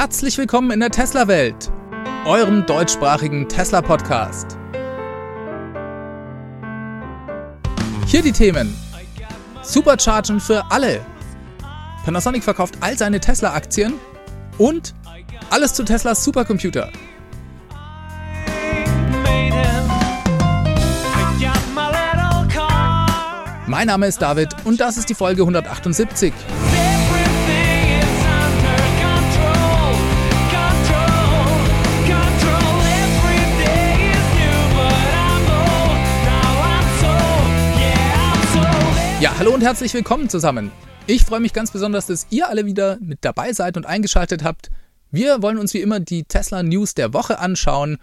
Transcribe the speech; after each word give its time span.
Herzlich 0.00 0.38
willkommen 0.38 0.70
in 0.70 0.80
der 0.80 0.88
Tesla-Welt, 0.88 1.70
eurem 2.24 2.64
deutschsprachigen 2.64 3.46
Tesla-Podcast. 3.50 4.56
Hier 8.06 8.22
die 8.22 8.32
Themen: 8.32 8.74
Superchargen 9.62 10.40
für 10.40 10.64
alle. 10.70 11.04
Panasonic 12.06 12.42
verkauft 12.42 12.78
all 12.80 12.96
seine 12.96 13.20
Tesla-Aktien 13.20 13.92
und 14.56 14.94
alles 15.50 15.74
zu 15.74 15.84
Teslas 15.84 16.24
Supercomputer. 16.24 16.90
Mein 23.66 23.86
Name 23.86 24.06
ist 24.06 24.22
David 24.22 24.48
und 24.64 24.80
das 24.80 24.96
ist 24.96 25.10
die 25.10 25.14
Folge 25.14 25.42
178. 25.42 26.32
Ja, 39.20 39.36
hallo 39.36 39.52
und 39.52 39.60
herzlich 39.60 39.92
willkommen 39.92 40.30
zusammen. 40.30 40.72
Ich 41.06 41.24
freue 41.24 41.40
mich 41.40 41.52
ganz 41.52 41.70
besonders, 41.70 42.06
dass 42.06 42.26
ihr 42.30 42.48
alle 42.48 42.64
wieder 42.64 42.96
mit 43.02 43.18
dabei 43.20 43.52
seid 43.52 43.76
und 43.76 43.84
eingeschaltet 43.84 44.42
habt. 44.42 44.70
Wir 45.10 45.42
wollen 45.42 45.58
uns 45.58 45.74
wie 45.74 45.82
immer 45.82 46.00
die 46.00 46.24
Tesla 46.24 46.62
News 46.62 46.94
der 46.94 47.12
Woche 47.12 47.38
anschauen. 47.38 47.98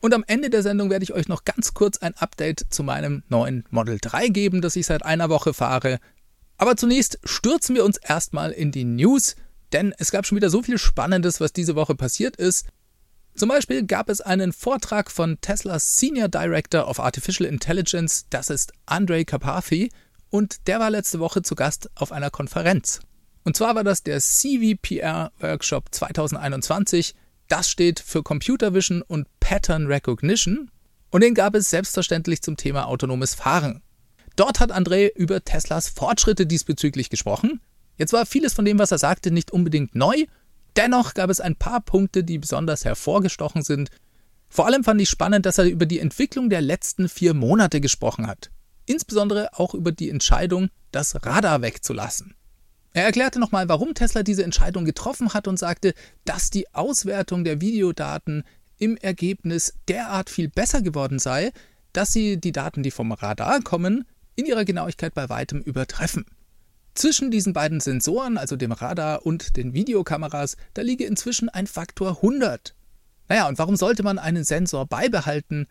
Und 0.00 0.14
am 0.14 0.24
Ende 0.26 0.48
der 0.48 0.62
Sendung 0.62 0.88
werde 0.88 1.02
ich 1.02 1.12
euch 1.12 1.28
noch 1.28 1.44
ganz 1.44 1.74
kurz 1.74 1.98
ein 1.98 2.14
Update 2.14 2.64
zu 2.70 2.82
meinem 2.82 3.24
neuen 3.28 3.64
Model 3.68 3.98
3 4.00 4.28
geben, 4.28 4.62
das 4.62 4.74
ich 4.74 4.86
seit 4.86 5.04
einer 5.04 5.28
Woche 5.28 5.52
fahre. 5.52 5.98
Aber 6.56 6.78
zunächst 6.78 7.18
stürzen 7.24 7.76
wir 7.76 7.84
uns 7.84 7.98
erstmal 7.98 8.50
in 8.50 8.72
die 8.72 8.84
News, 8.84 9.36
denn 9.74 9.92
es 9.98 10.12
gab 10.12 10.24
schon 10.24 10.36
wieder 10.36 10.48
so 10.48 10.62
viel 10.62 10.78
Spannendes, 10.78 11.42
was 11.42 11.52
diese 11.52 11.76
Woche 11.76 11.94
passiert 11.94 12.36
ist. 12.36 12.68
Zum 13.34 13.50
Beispiel 13.50 13.84
gab 13.84 14.08
es 14.08 14.22
einen 14.22 14.54
Vortrag 14.54 15.10
von 15.10 15.38
Teslas 15.42 15.98
Senior 15.98 16.28
Director 16.28 16.88
of 16.88 17.00
Artificial 17.00 17.46
Intelligence, 17.46 18.24
das 18.30 18.48
ist 18.48 18.72
Andre 18.86 19.26
Karpathy, 19.26 19.90
und 20.34 20.66
der 20.66 20.80
war 20.80 20.90
letzte 20.90 21.20
Woche 21.20 21.42
zu 21.42 21.54
Gast 21.54 21.88
auf 21.94 22.10
einer 22.10 22.28
Konferenz. 22.28 22.98
Und 23.44 23.56
zwar 23.56 23.76
war 23.76 23.84
das 23.84 24.02
der 24.02 24.18
CVPR 24.18 25.30
Workshop 25.38 25.94
2021. 25.94 27.14
Das 27.46 27.70
steht 27.70 28.00
für 28.00 28.24
Computer 28.24 28.74
Vision 28.74 29.02
und 29.02 29.28
Pattern 29.38 29.86
Recognition 29.86 30.72
und 31.10 31.22
den 31.22 31.34
gab 31.34 31.54
es 31.54 31.70
selbstverständlich 31.70 32.42
zum 32.42 32.56
Thema 32.56 32.88
autonomes 32.88 33.36
Fahren. 33.36 33.80
Dort 34.34 34.58
hat 34.58 34.72
André 34.72 35.14
über 35.14 35.44
Teslas 35.44 35.88
Fortschritte 35.88 36.48
diesbezüglich 36.48 37.10
gesprochen. 37.10 37.60
Jetzt 37.96 38.12
war 38.12 38.26
vieles 38.26 38.54
von 38.54 38.64
dem, 38.64 38.80
was 38.80 38.90
er 38.90 38.98
sagte, 38.98 39.30
nicht 39.30 39.52
unbedingt 39.52 39.94
neu. 39.94 40.24
Dennoch 40.74 41.14
gab 41.14 41.30
es 41.30 41.38
ein 41.38 41.54
paar 41.54 41.80
Punkte, 41.80 42.24
die 42.24 42.38
besonders 42.38 42.84
hervorgestochen 42.84 43.62
sind. 43.62 43.90
Vor 44.48 44.66
allem 44.66 44.82
fand 44.82 45.00
ich 45.00 45.10
spannend, 45.10 45.46
dass 45.46 45.58
er 45.58 45.66
über 45.66 45.86
die 45.86 46.00
Entwicklung 46.00 46.50
der 46.50 46.60
letzten 46.60 47.08
vier 47.08 47.34
Monate 47.34 47.80
gesprochen 47.80 48.26
hat 48.26 48.50
insbesondere 48.86 49.58
auch 49.58 49.74
über 49.74 49.92
die 49.92 50.10
Entscheidung, 50.10 50.68
das 50.92 51.24
Radar 51.24 51.62
wegzulassen. 51.62 52.34
Er 52.92 53.04
erklärte 53.04 53.40
nochmal, 53.40 53.68
warum 53.68 53.94
Tesla 53.94 54.22
diese 54.22 54.44
Entscheidung 54.44 54.84
getroffen 54.84 55.34
hat 55.34 55.48
und 55.48 55.58
sagte, 55.58 55.94
dass 56.24 56.50
die 56.50 56.72
Auswertung 56.74 57.42
der 57.42 57.60
Videodaten 57.60 58.44
im 58.78 58.96
Ergebnis 58.96 59.74
derart 59.88 60.30
viel 60.30 60.48
besser 60.48 60.80
geworden 60.82 61.18
sei, 61.18 61.52
dass 61.92 62.12
sie 62.12 62.40
die 62.40 62.52
Daten, 62.52 62.82
die 62.82 62.90
vom 62.90 63.12
Radar 63.12 63.60
kommen, 63.62 64.04
in 64.36 64.46
ihrer 64.46 64.64
Genauigkeit 64.64 65.14
bei 65.14 65.28
weitem 65.28 65.60
übertreffen. 65.60 66.26
Zwischen 66.94 67.32
diesen 67.32 67.52
beiden 67.52 67.80
Sensoren, 67.80 68.38
also 68.38 68.54
dem 68.54 68.70
Radar 68.70 69.26
und 69.26 69.56
den 69.56 69.74
Videokameras, 69.74 70.56
da 70.74 70.82
liege 70.82 71.04
inzwischen 71.04 71.48
ein 71.48 71.66
Faktor 71.66 72.16
100. 72.16 72.74
Naja, 73.28 73.48
und 73.48 73.58
warum 73.58 73.74
sollte 73.76 74.04
man 74.04 74.18
einen 74.18 74.44
Sensor 74.44 74.86
beibehalten, 74.86 75.66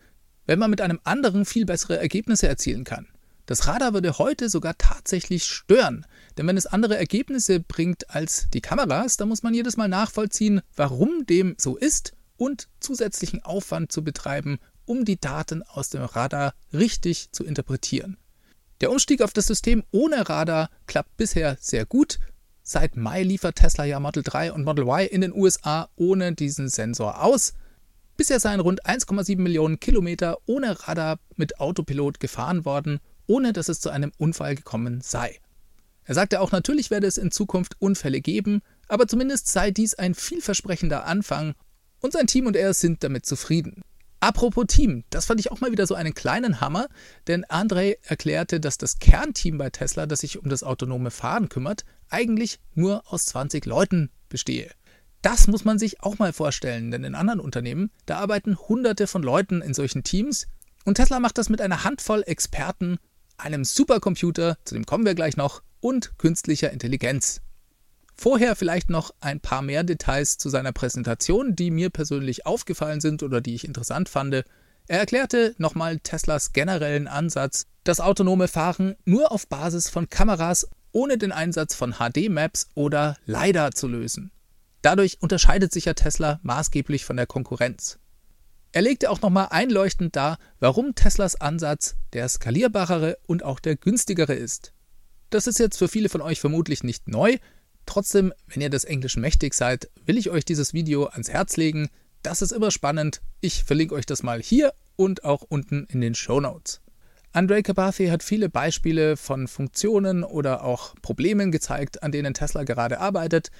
wenn 0.46 0.58
man 0.58 0.70
mit 0.70 0.80
einem 0.80 1.00
anderen 1.04 1.44
viel 1.44 1.64
bessere 1.64 1.98
Ergebnisse 1.98 2.48
erzielen 2.48 2.84
kann. 2.84 3.06
Das 3.46 3.66
Radar 3.66 3.92
würde 3.92 4.18
heute 4.18 4.48
sogar 4.48 4.78
tatsächlich 4.78 5.44
stören, 5.44 6.06
denn 6.38 6.46
wenn 6.46 6.56
es 6.56 6.66
andere 6.66 6.96
Ergebnisse 6.96 7.60
bringt 7.60 8.10
als 8.10 8.48
die 8.54 8.62
Kameras, 8.62 9.18
dann 9.18 9.28
muss 9.28 9.42
man 9.42 9.52
jedes 9.52 9.76
Mal 9.76 9.88
nachvollziehen, 9.88 10.62
warum 10.74 11.26
dem 11.26 11.54
so 11.58 11.76
ist 11.76 12.14
und 12.38 12.68
zusätzlichen 12.80 13.42
Aufwand 13.42 13.92
zu 13.92 14.02
betreiben, 14.02 14.58
um 14.86 15.04
die 15.04 15.20
Daten 15.20 15.62
aus 15.62 15.90
dem 15.90 16.02
Radar 16.02 16.54
richtig 16.72 17.32
zu 17.32 17.44
interpretieren. 17.44 18.16
Der 18.80 18.90
Umstieg 18.90 19.22
auf 19.22 19.32
das 19.32 19.46
System 19.46 19.84
ohne 19.90 20.28
Radar 20.28 20.70
klappt 20.86 21.16
bisher 21.16 21.56
sehr 21.60 21.86
gut. 21.86 22.18
Seit 22.62 22.96
Mai 22.96 23.22
liefert 23.22 23.56
Tesla 23.56 23.84
ja 23.84 24.00
Model 24.00 24.22
3 24.22 24.52
und 24.52 24.64
Model 24.64 24.84
Y 24.84 25.06
in 25.06 25.20
den 25.20 25.34
USA 25.34 25.88
ohne 25.96 26.32
diesen 26.32 26.68
Sensor 26.68 27.22
aus. 27.22 27.52
Bisher 28.16 28.40
seien 28.40 28.60
rund 28.60 28.84
1,7 28.86 29.38
Millionen 29.38 29.80
Kilometer 29.80 30.38
ohne 30.46 30.88
Radar 30.88 31.18
mit 31.36 31.60
Autopilot 31.60 32.20
gefahren 32.20 32.64
worden, 32.64 33.00
ohne 33.26 33.52
dass 33.52 33.68
es 33.68 33.80
zu 33.80 33.90
einem 33.90 34.12
Unfall 34.18 34.54
gekommen 34.54 35.00
sei. 35.00 35.40
Er 36.04 36.14
sagte 36.14 36.40
auch, 36.40 36.52
natürlich 36.52 36.90
werde 36.90 37.06
es 37.06 37.18
in 37.18 37.30
Zukunft 37.30 37.76
Unfälle 37.78 38.20
geben, 38.20 38.60
aber 38.88 39.08
zumindest 39.08 39.48
sei 39.48 39.70
dies 39.70 39.94
ein 39.94 40.14
vielversprechender 40.14 41.06
Anfang 41.06 41.54
und 42.00 42.12
sein 42.12 42.26
Team 42.26 42.46
und 42.46 42.56
er 42.56 42.74
sind 42.74 43.02
damit 43.02 43.24
zufrieden. 43.24 43.82
Apropos 44.20 44.64
Team, 44.68 45.04
das 45.10 45.26
fand 45.26 45.40
ich 45.40 45.50
auch 45.50 45.60
mal 45.60 45.72
wieder 45.72 45.86
so 45.86 45.94
einen 45.94 46.14
kleinen 46.14 46.60
Hammer, 46.60 46.88
denn 47.26 47.44
André 47.44 47.96
erklärte, 48.02 48.58
dass 48.58 48.78
das 48.78 48.98
Kernteam 48.98 49.58
bei 49.58 49.68
Tesla, 49.68 50.06
das 50.06 50.20
sich 50.20 50.38
um 50.38 50.48
das 50.48 50.62
autonome 50.62 51.10
Fahren 51.10 51.48
kümmert, 51.48 51.84
eigentlich 52.08 52.58
nur 52.74 53.02
aus 53.12 53.26
20 53.26 53.66
Leuten 53.66 54.10
bestehe. 54.28 54.70
Das 55.20 55.46
muss 55.46 55.64
man 55.64 55.78
sich 55.78 56.02
auch 56.02 56.18
mal 56.18 56.32
vorstellen, 56.32 56.90
denn 56.90 57.04
in 57.04 57.14
anderen 57.14 57.40
Unternehmen, 57.40 57.90
da 58.06 58.18
arbeiten 58.18 58.56
hunderte 58.56 59.06
von 59.06 59.22
Leuten 59.22 59.62
in 59.62 59.74
solchen 59.74 60.04
Teams 60.04 60.46
und 60.84 60.94
Tesla 60.94 61.20
macht 61.20 61.38
das 61.38 61.48
mit 61.48 61.60
einer 61.60 61.84
Handvoll 61.84 62.22
Experten, 62.26 62.98
einem 63.36 63.64
Supercomputer, 63.64 64.56
zu 64.64 64.74
dem 64.74 64.86
kommen 64.86 65.04
wir 65.04 65.14
gleich 65.14 65.36
noch, 65.36 65.62
und 65.80 66.16
künstlicher 66.18 66.70
Intelligenz. 66.70 67.40
Vorher 68.16 68.56
vielleicht 68.56 68.90
noch 68.90 69.12
ein 69.20 69.40
paar 69.40 69.60
mehr 69.60 69.82
Details 69.82 70.38
zu 70.38 70.48
seiner 70.48 70.72
Präsentation, 70.72 71.56
die 71.56 71.70
mir 71.70 71.90
persönlich 71.90 72.46
aufgefallen 72.46 73.00
sind 73.00 73.22
oder 73.22 73.40
die 73.40 73.54
ich 73.54 73.64
interessant 73.64 74.08
fand. 74.08 74.44
Er 74.86 74.98
erklärte 74.98 75.54
nochmal 75.58 75.98
Teslas 75.98 76.52
generellen 76.52 77.08
Ansatz, 77.08 77.66
das 77.82 78.00
autonome 78.00 78.48
Fahren 78.48 78.94
nur 79.04 79.32
auf 79.32 79.48
Basis 79.48 79.88
von 79.90 80.08
Kameras 80.08 80.68
ohne 80.92 81.18
den 81.18 81.32
Einsatz 81.32 81.74
von 81.74 81.94
HD-Maps 81.94 82.68
oder 82.74 83.16
LiDAR 83.26 83.72
zu 83.72 83.88
lösen. 83.88 84.30
Dadurch 84.80 85.18
unterscheidet 85.20 85.72
sich 85.72 85.86
ja 85.86 85.94
Tesla 85.94 86.38
maßgeblich 86.42 87.04
von 87.04 87.16
der 87.16 87.26
Konkurrenz. 87.26 87.98
Er 88.74 88.82
legte 88.82 89.08
auch 89.08 89.22
nochmal 89.22 89.46
einleuchtend 89.50 90.16
dar, 90.16 90.36
warum 90.58 90.96
Teslas 90.96 91.40
Ansatz 91.40 91.94
der 92.12 92.28
skalierbarere 92.28 93.18
und 93.24 93.44
auch 93.44 93.60
der 93.60 93.76
günstigere 93.76 94.34
ist. 94.34 94.72
Das 95.30 95.46
ist 95.46 95.60
jetzt 95.60 95.78
für 95.78 95.86
viele 95.86 96.08
von 96.08 96.20
euch 96.20 96.40
vermutlich 96.40 96.82
nicht 96.82 97.06
neu, 97.06 97.36
trotzdem, 97.86 98.32
wenn 98.48 98.62
ihr 98.62 98.70
des 98.70 98.82
Englischen 98.82 99.20
mächtig 99.20 99.54
seid, 99.54 99.90
will 100.06 100.18
ich 100.18 100.28
euch 100.30 100.44
dieses 100.44 100.74
Video 100.74 101.06
ans 101.06 101.30
Herz 101.30 101.56
legen. 101.56 101.88
Das 102.24 102.42
ist 102.42 102.50
immer 102.50 102.72
spannend. 102.72 103.22
Ich 103.40 103.62
verlinke 103.62 103.94
euch 103.94 104.06
das 104.06 104.24
mal 104.24 104.42
hier 104.42 104.74
und 104.96 105.22
auch 105.22 105.42
unten 105.42 105.86
in 105.88 106.00
den 106.00 106.16
Show 106.16 106.40
Notes. 106.40 106.80
Andre 107.32 107.62
Kabathi 107.62 108.08
hat 108.08 108.24
viele 108.24 108.48
Beispiele 108.48 109.16
von 109.16 109.46
Funktionen 109.46 110.24
oder 110.24 110.64
auch 110.64 110.96
Problemen 111.00 111.52
gezeigt, 111.52 112.02
an 112.02 112.10
denen 112.10 112.34
Tesla 112.34 112.64
gerade 112.64 112.98
arbeitet. 112.98 113.52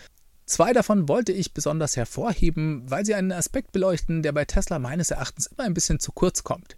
Zwei 0.47 0.73
davon 0.75 1.09
wollte 1.09 1.33
ich 1.33 1.55
besonders 1.55 1.97
hervorheben, 1.97 2.91
weil 2.91 3.07
sie 3.07 3.15
einen 3.15 3.33
Aspekt 3.33 3.73
beleuchten, 3.73 4.23
der 4.23 4.33
bei 4.33 4.45
Tesla 4.45 4.79
meines 4.79 5.11
Erachtens 5.11 5.47
immer 5.47 5.65
ein 5.65 5.75
bisschen 5.75 6.01
zu 6.01 6.13
kurz 6.13 6.45
kommt. 6.45 6.77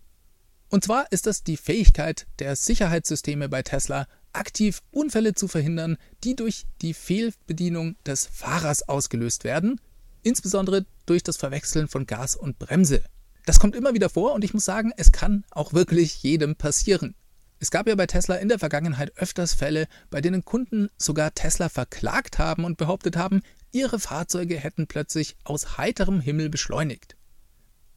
Und 0.68 0.84
zwar 0.84 1.10
ist 1.10 1.26
das 1.26 1.42
die 1.42 1.56
Fähigkeit 1.56 2.26
der 2.38 2.54
Sicherheitssysteme 2.54 3.48
bei 3.48 3.62
Tesla, 3.62 4.06
aktiv 4.32 4.82
Unfälle 4.90 5.34
zu 5.34 5.48
verhindern, 5.48 5.96
die 6.22 6.36
durch 6.36 6.64
die 6.82 6.94
Fehlbedienung 6.94 7.96
des 8.04 8.26
Fahrers 8.26 8.88
ausgelöst 8.88 9.44
werden, 9.44 9.80
insbesondere 10.22 10.86
durch 11.06 11.22
das 11.22 11.36
Verwechseln 11.36 11.88
von 11.88 12.06
Gas 12.06 12.36
und 12.36 12.58
Bremse. 12.58 13.02
Das 13.46 13.60
kommt 13.60 13.76
immer 13.76 13.94
wieder 13.94 14.10
vor 14.10 14.34
und 14.34 14.44
ich 14.44 14.54
muss 14.54 14.64
sagen, 14.64 14.92
es 14.96 15.12
kann 15.12 15.44
auch 15.50 15.72
wirklich 15.72 16.22
jedem 16.22 16.56
passieren. 16.56 17.14
Es 17.58 17.70
gab 17.70 17.88
ja 17.88 17.94
bei 17.94 18.06
Tesla 18.06 18.34
in 18.36 18.48
der 18.48 18.58
Vergangenheit 18.58 19.16
öfters 19.16 19.54
Fälle, 19.54 19.86
bei 20.10 20.20
denen 20.20 20.44
Kunden 20.44 20.90
sogar 20.98 21.32
Tesla 21.32 21.70
verklagt 21.70 22.38
haben 22.38 22.64
und 22.64 22.76
behauptet 22.76 23.16
haben, 23.16 23.40
ihre 23.76 24.00
Fahrzeuge 24.00 24.56
hätten 24.56 24.86
plötzlich 24.86 25.36
aus 25.44 25.76
heiterem 25.76 26.20
Himmel 26.20 26.48
beschleunigt. 26.48 27.16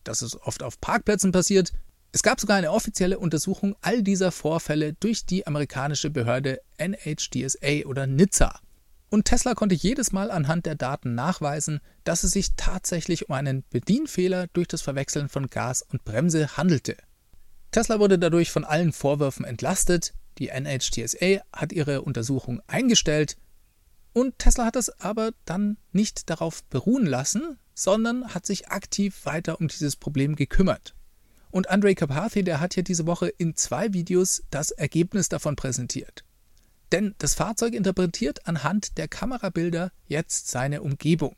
Das 0.04 0.22
ist 0.22 0.36
oft 0.36 0.62
auf 0.62 0.82
Parkplätzen 0.82 1.32
passiert. 1.32 1.72
Es 2.12 2.24
gab 2.24 2.40
sogar 2.40 2.58
eine 2.58 2.72
offizielle 2.72 3.20
Untersuchung 3.20 3.76
all 3.82 4.04
dieser 4.04 4.32
Vorfälle 4.32 4.94
durch 4.94 5.26
die 5.26 5.48
amerikanische 5.48 6.10
Behörde 6.10 6.60
NHTSA 6.78 7.86
oder 7.86 8.08
NHTSA. 8.08 8.60
Und 9.10 9.26
Tesla 9.26 9.56
konnte 9.56 9.76
jedes 9.76 10.12
Mal 10.12 10.30
anhand 10.32 10.66
der 10.66 10.76
Daten 10.76 11.16
nachweisen, 11.16 11.80
dass 12.04 12.24
es 12.24 12.32
sich 12.32 12.56
tatsächlich 12.58 13.30
um 13.30 13.36
einen 13.36 13.64
Bedienfehler 13.70 14.48
durch 14.54 14.68
das 14.68 14.82
Verwechseln 14.82 15.30
von 15.30 15.48
Gas 15.48 15.82
und 15.82 16.04
Bremse 16.04 16.58
handelte. 16.58 16.98
Tesla 17.72 18.00
wurde 18.00 18.20
dadurch 18.20 18.52
von 18.52 18.66
allen 18.66 18.92
Vorwürfen 18.92 19.46
entlastet, 19.46 20.14
die 20.38 20.50
NHTSA 20.50 21.42
hat 21.54 21.72
ihre 21.72 22.02
Untersuchung 22.02 22.62
eingestellt 22.68 23.38
Und 24.14 24.40
Tesla 24.40 24.66
hat 24.66 24.76
es 24.76 24.90
aber 25.00 25.32
dann 25.46 25.78
nicht 25.92 26.30
darauf 26.30 26.64
beruhen 26.66 27.06
lassen, 27.06 27.58
sondern 27.74 28.34
hat 28.34 28.46
sich 28.46 28.70
aktiv 28.70 29.26
weiter 29.26 29.60
um 29.60 29.68
dieses 29.68 29.96
Problem 29.96 30.36
gekümmert. 30.36 30.96
Und 31.52 31.70
Andre 31.70 31.96
Carpathy, 31.96 32.44
der 32.44 32.60
hat 32.60 32.76
ja 32.76 32.84
diese 32.84 33.08
Woche 33.08 33.28
in 33.28 33.56
zwei 33.56 33.94
Videos 33.94 34.44
das 34.52 34.72
Ergebnis 34.72 35.30
davon 35.30 35.56
präsentiert. 35.56 36.24
Denn 36.92 37.16
das 37.20 37.36
Fahrzeug 37.36 37.74
interpretiert 37.74 38.48
anhand 38.48 38.98
der 38.98 39.08
Kamerabilder 39.08 39.92
jetzt 40.08 40.48
seine 40.48 40.82
Umgebung. 40.82 41.36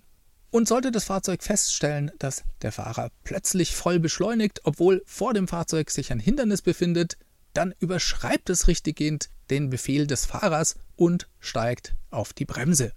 Und 0.50 0.68
sollte 0.68 0.92
das 0.92 1.06
Fahrzeug 1.06 1.44
feststellen, 1.44 2.12
dass 2.20 2.44
der 2.62 2.74
Fahrer 2.74 3.10
plötzlich 3.24 3.74
voll 3.74 4.00
beschleunigt, 4.00 4.62
obwohl 4.64 5.02
vor 5.06 5.34
dem 5.34 5.48
Fahrzeug 5.48 5.90
sich 5.90 6.12
ein 6.12 6.20
Hindernis 6.20 6.62
befindet, 6.62 7.18
dann 7.54 7.74
überschreibt 7.80 8.50
es 8.50 8.68
richtiggehend 8.68 9.30
den 9.50 9.70
Befehl 9.70 10.08
des 10.08 10.26
Fahrers 10.26 10.76
und 11.02 11.28
steigt 11.40 11.96
auf 12.12 12.32
die 12.32 12.46
Bremse. 12.46 12.94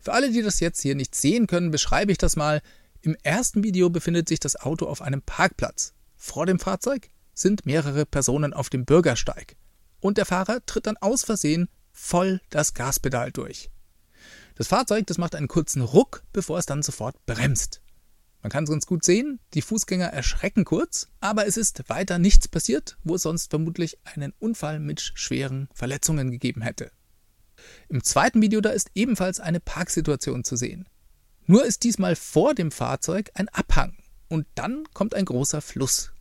Für 0.00 0.12
alle, 0.12 0.32
die 0.32 0.42
das 0.42 0.58
jetzt 0.58 0.82
hier 0.82 0.96
nicht 0.96 1.14
sehen 1.14 1.46
können, 1.46 1.70
beschreibe 1.70 2.10
ich 2.10 2.18
das 2.18 2.34
mal. 2.34 2.60
Im 3.00 3.16
ersten 3.22 3.62
Video 3.62 3.90
befindet 3.90 4.28
sich 4.28 4.40
das 4.40 4.56
Auto 4.56 4.86
auf 4.86 5.00
einem 5.00 5.22
Parkplatz. 5.22 5.94
Vor 6.16 6.46
dem 6.46 6.58
Fahrzeug 6.58 7.10
sind 7.32 7.64
mehrere 7.64 8.06
Personen 8.06 8.52
auf 8.54 8.70
dem 8.70 8.84
Bürgersteig. 8.84 9.54
Und 10.00 10.18
der 10.18 10.26
Fahrer 10.26 10.66
tritt 10.66 10.88
dann 10.88 10.96
aus 10.96 11.22
Versehen 11.22 11.68
voll 11.92 12.40
das 12.50 12.74
Gaspedal 12.74 13.30
durch. 13.30 13.70
Das 14.56 14.66
Fahrzeug, 14.66 15.06
das 15.06 15.18
macht 15.18 15.36
einen 15.36 15.46
kurzen 15.46 15.82
Ruck, 15.82 16.24
bevor 16.32 16.58
es 16.58 16.66
dann 16.66 16.82
sofort 16.82 17.24
bremst. 17.24 17.82
Man 18.42 18.50
kann 18.50 18.64
es 18.64 18.70
ganz 18.70 18.86
gut 18.86 19.04
sehen, 19.04 19.38
die 19.54 19.62
Fußgänger 19.62 20.06
erschrecken 20.06 20.64
kurz, 20.64 21.06
aber 21.20 21.46
es 21.46 21.56
ist 21.56 21.88
weiter 21.88 22.18
nichts 22.18 22.48
passiert, 22.48 22.98
wo 23.04 23.14
es 23.14 23.22
sonst 23.22 23.50
vermutlich 23.50 23.96
einen 24.02 24.32
Unfall 24.40 24.80
mit 24.80 25.00
schweren 25.00 25.68
Verletzungen 25.72 26.32
gegeben 26.32 26.60
hätte. 26.60 26.90
Im 27.88 28.02
zweiten 28.02 28.40
Video 28.42 28.60
da 28.60 28.70
ist 28.70 28.90
ebenfalls 28.94 29.40
eine 29.40 29.60
Parksituation 29.60 30.44
zu 30.44 30.56
sehen. 30.56 30.88
Nur 31.46 31.64
ist 31.64 31.84
diesmal 31.84 32.16
vor 32.16 32.54
dem 32.54 32.70
Fahrzeug 32.70 33.30
ein 33.34 33.48
Abhang 33.50 33.96
und 34.28 34.46
dann 34.54 34.84
kommt 34.94 35.14
ein 35.14 35.26
großer 35.26 35.60
Fluss. 35.60 36.12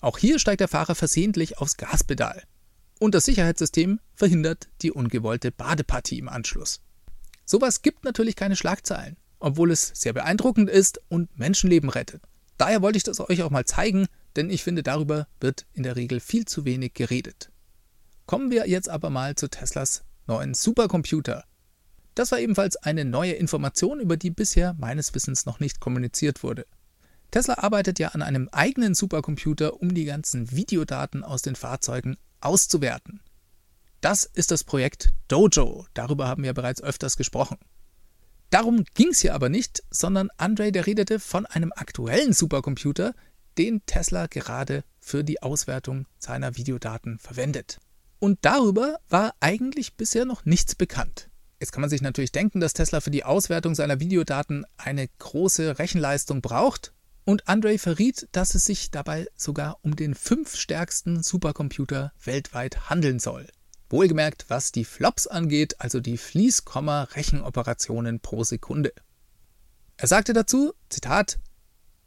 Auch 0.00 0.16
hier 0.16 0.38
steigt 0.38 0.60
der 0.60 0.68
Fahrer 0.68 0.94
versehentlich 0.94 1.58
aufs 1.58 1.76
Gaspedal 1.76 2.42
und 2.98 3.14
das 3.14 3.24
Sicherheitssystem 3.24 4.00
verhindert 4.14 4.68
die 4.82 4.90
ungewollte 4.90 5.52
Badepartie 5.52 6.18
im 6.18 6.28
Anschluss. 6.28 6.80
Sowas 7.44 7.82
gibt 7.82 8.04
natürlich 8.04 8.36
keine 8.36 8.56
Schlagzeilen, 8.56 9.16
obwohl 9.38 9.70
es 9.70 9.88
sehr 9.94 10.12
beeindruckend 10.12 10.70
ist 10.70 11.00
und 11.08 11.38
Menschenleben 11.38 11.90
rettet. 11.90 12.22
Daher 12.56 12.82
wollte 12.82 12.98
ich 12.98 13.04
das 13.04 13.20
euch 13.20 13.42
auch 13.42 13.50
mal 13.50 13.64
zeigen, 13.64 14.06
denn 14.36 14.50
ich 14.50 14.62
finde, 14.62 14.82
darüber 14.82 15.26
wird 15.40 15.66
in 15.72 15.82
der 15.82 15.96
Regel 15.96 16.20
viel 16.20 16.44
zu 16.44 16.64
wenig 16.64 16.94
geredet. 16.94 17.50
Kommen 18.26 18.50
wir 18.50 18.68
jetzt 18.68 18.88
aber 18.88 19.10
mal 19.10 19.34
zu 19.34 19.48
Teslas 19.48 20.04
neuen 20.30 20.54
Supercomputer. 20.54 21.44
Das 22.14 22.30
war 22.30 22.38
ebenfalls 22.38 22.76
eine 22.76 23.04
neue 23.04 23.32
Information, 23.32 23.98
über 23.98 24.16
die 24.16 24.30
bisher 24.30 24.74
meines 24.74 25.12
Wissens 25.14 25.44
noch 25.44 25.58
nicht 25.58 25.80
kommuniziert 25.80 26.44
wurde. 26.44 26.66
Tesla 27.32 27.58
arbeitet 27.58 27.98
ja 27.98 28.08
an 28.08 28.22
einem 28.22 28.48
eigenen 28.50 28.94
Supercomputer, 28.94 29.80
um 29.80 29.92
die 29.92 30.04
ganzen 30.04 30.52
Videodaten 30.52 31.24
aus 31.24 31.42
den 31.42 31.56
Fahrzeugen 31.56 32.16
auszuwerten. 32.40 33.20
Das 34.00 34.24
ist 34.24 34.52
das 34.52 34.62
Projekt 34.62 35.12
Dojo. 35.26 35.86
Darüber 35.94 36.28
haben 36.28 36.44
wir 36.44 36.54
bereits 36.54 36.82
öfters 36.82 37.16
gesprochen. 37.16 37.58
Darum 38.50 38.84
ging 38.94 39.08
es 39.08 39.20
hier 39.20 39.34
aber 39.34 39.48
nicht, 39.48 39.82
sondern 39.90 40.30
Andre, 40.36 40.70
der 40.70 40.86
redete 40.86 41.18
von 41.18 41.44
einem 41.44 41.72
aktuellen 41.74 42.32
Supercomputer, 42.32 43.14
den 43.58 43.84
Tesla 43.86 44.26
gerade 44.26 44.84
für 45.00 45.24
die 45.24 45.42
Auswertung 45.42 46.06
seiner 46.18 46.56
Videodaten 46.56 47.18
verwendet. 47.18 47.80
Und 48.20 48.38
darüber 48.42 49.00
war 49.08 49.34
eigentlich 49.40 49.96
bisher 49.96 50.26
noch 50.26 50.44
nichts 50.44 50.74
bekannt. 50.74 51.30
Jetzt 51.58 51.72
kann 51.72 51.80
man 51.80 51.90
sich 51.90 52.02
natürlich 52.02 52.32
denken, 52.32 52.60
dass 52.60 52.74
Tesla 52.74 53.00
für 53.00 53.10
die 53.10 53.24
Auswertung 53.24 53.74
seiner 53.74 53.98
Videodaten 53.98 54.64
eine 54.76 55.08
große 55.18 55.78
Rechenleistung 55.78 56.42
braucht. 56.42 56.92
Und 57.24 57.48
Andre 57.48 57.78
verriet, 57.78 58.28
dass 58.32 58.54
es 58.54 58.64
sich 58.64 58.90
dabei 58.90 59.26
sogar 59.36 59.78
um 59.82 59.96
den 59.96 60.14
fünf 60.14 60.56
stärksten 60.56 61.22
Supercomputer 61.22 62.12
weltweit 62.22 62.90
handeln 62.90 63.18
soll. 63.18 63.46
Wohlgemerkt, 63.88 64.46
was 64.48 64.70
die 64.70 64.84
Flops 64.84 65.26
angeht, 65.26 65.80
also 65.80 66.00
die 66.00 66.18
Fließkomma-Rechenoperationen 66.18 68.20
pro 68.20 68.44
Sekunde. 68.44 68.92
Er 69.96 70.08
sagte 70.08 70.32
dazu, 70.32 70.72
Zitat, 70.88 71.38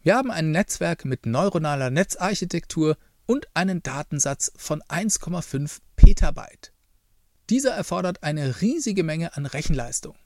wir 0.02 0.16
haben 0.16 0.32
ein 0.32 0.52
Netzwerk 0.52 1.06
mit 1.06 1.26
neuronaler 1.26 1.90
Netzarchitektur 1.90 2.98
und 3.26 3.48
einen 3.54 3.84
Datensatz 3.84 4.52
von 4.56 4.82
1,5 4.84 5.80
Petabyte. 6.04 6.74
Dieser 7.50 7.72
erfordert 7.72 8.24
eine 8.24 8.60
riesige 8.60 9.04
Menge 9.04 9.38
an 9.38 9.46
Rechenleistung. 9.46 10.18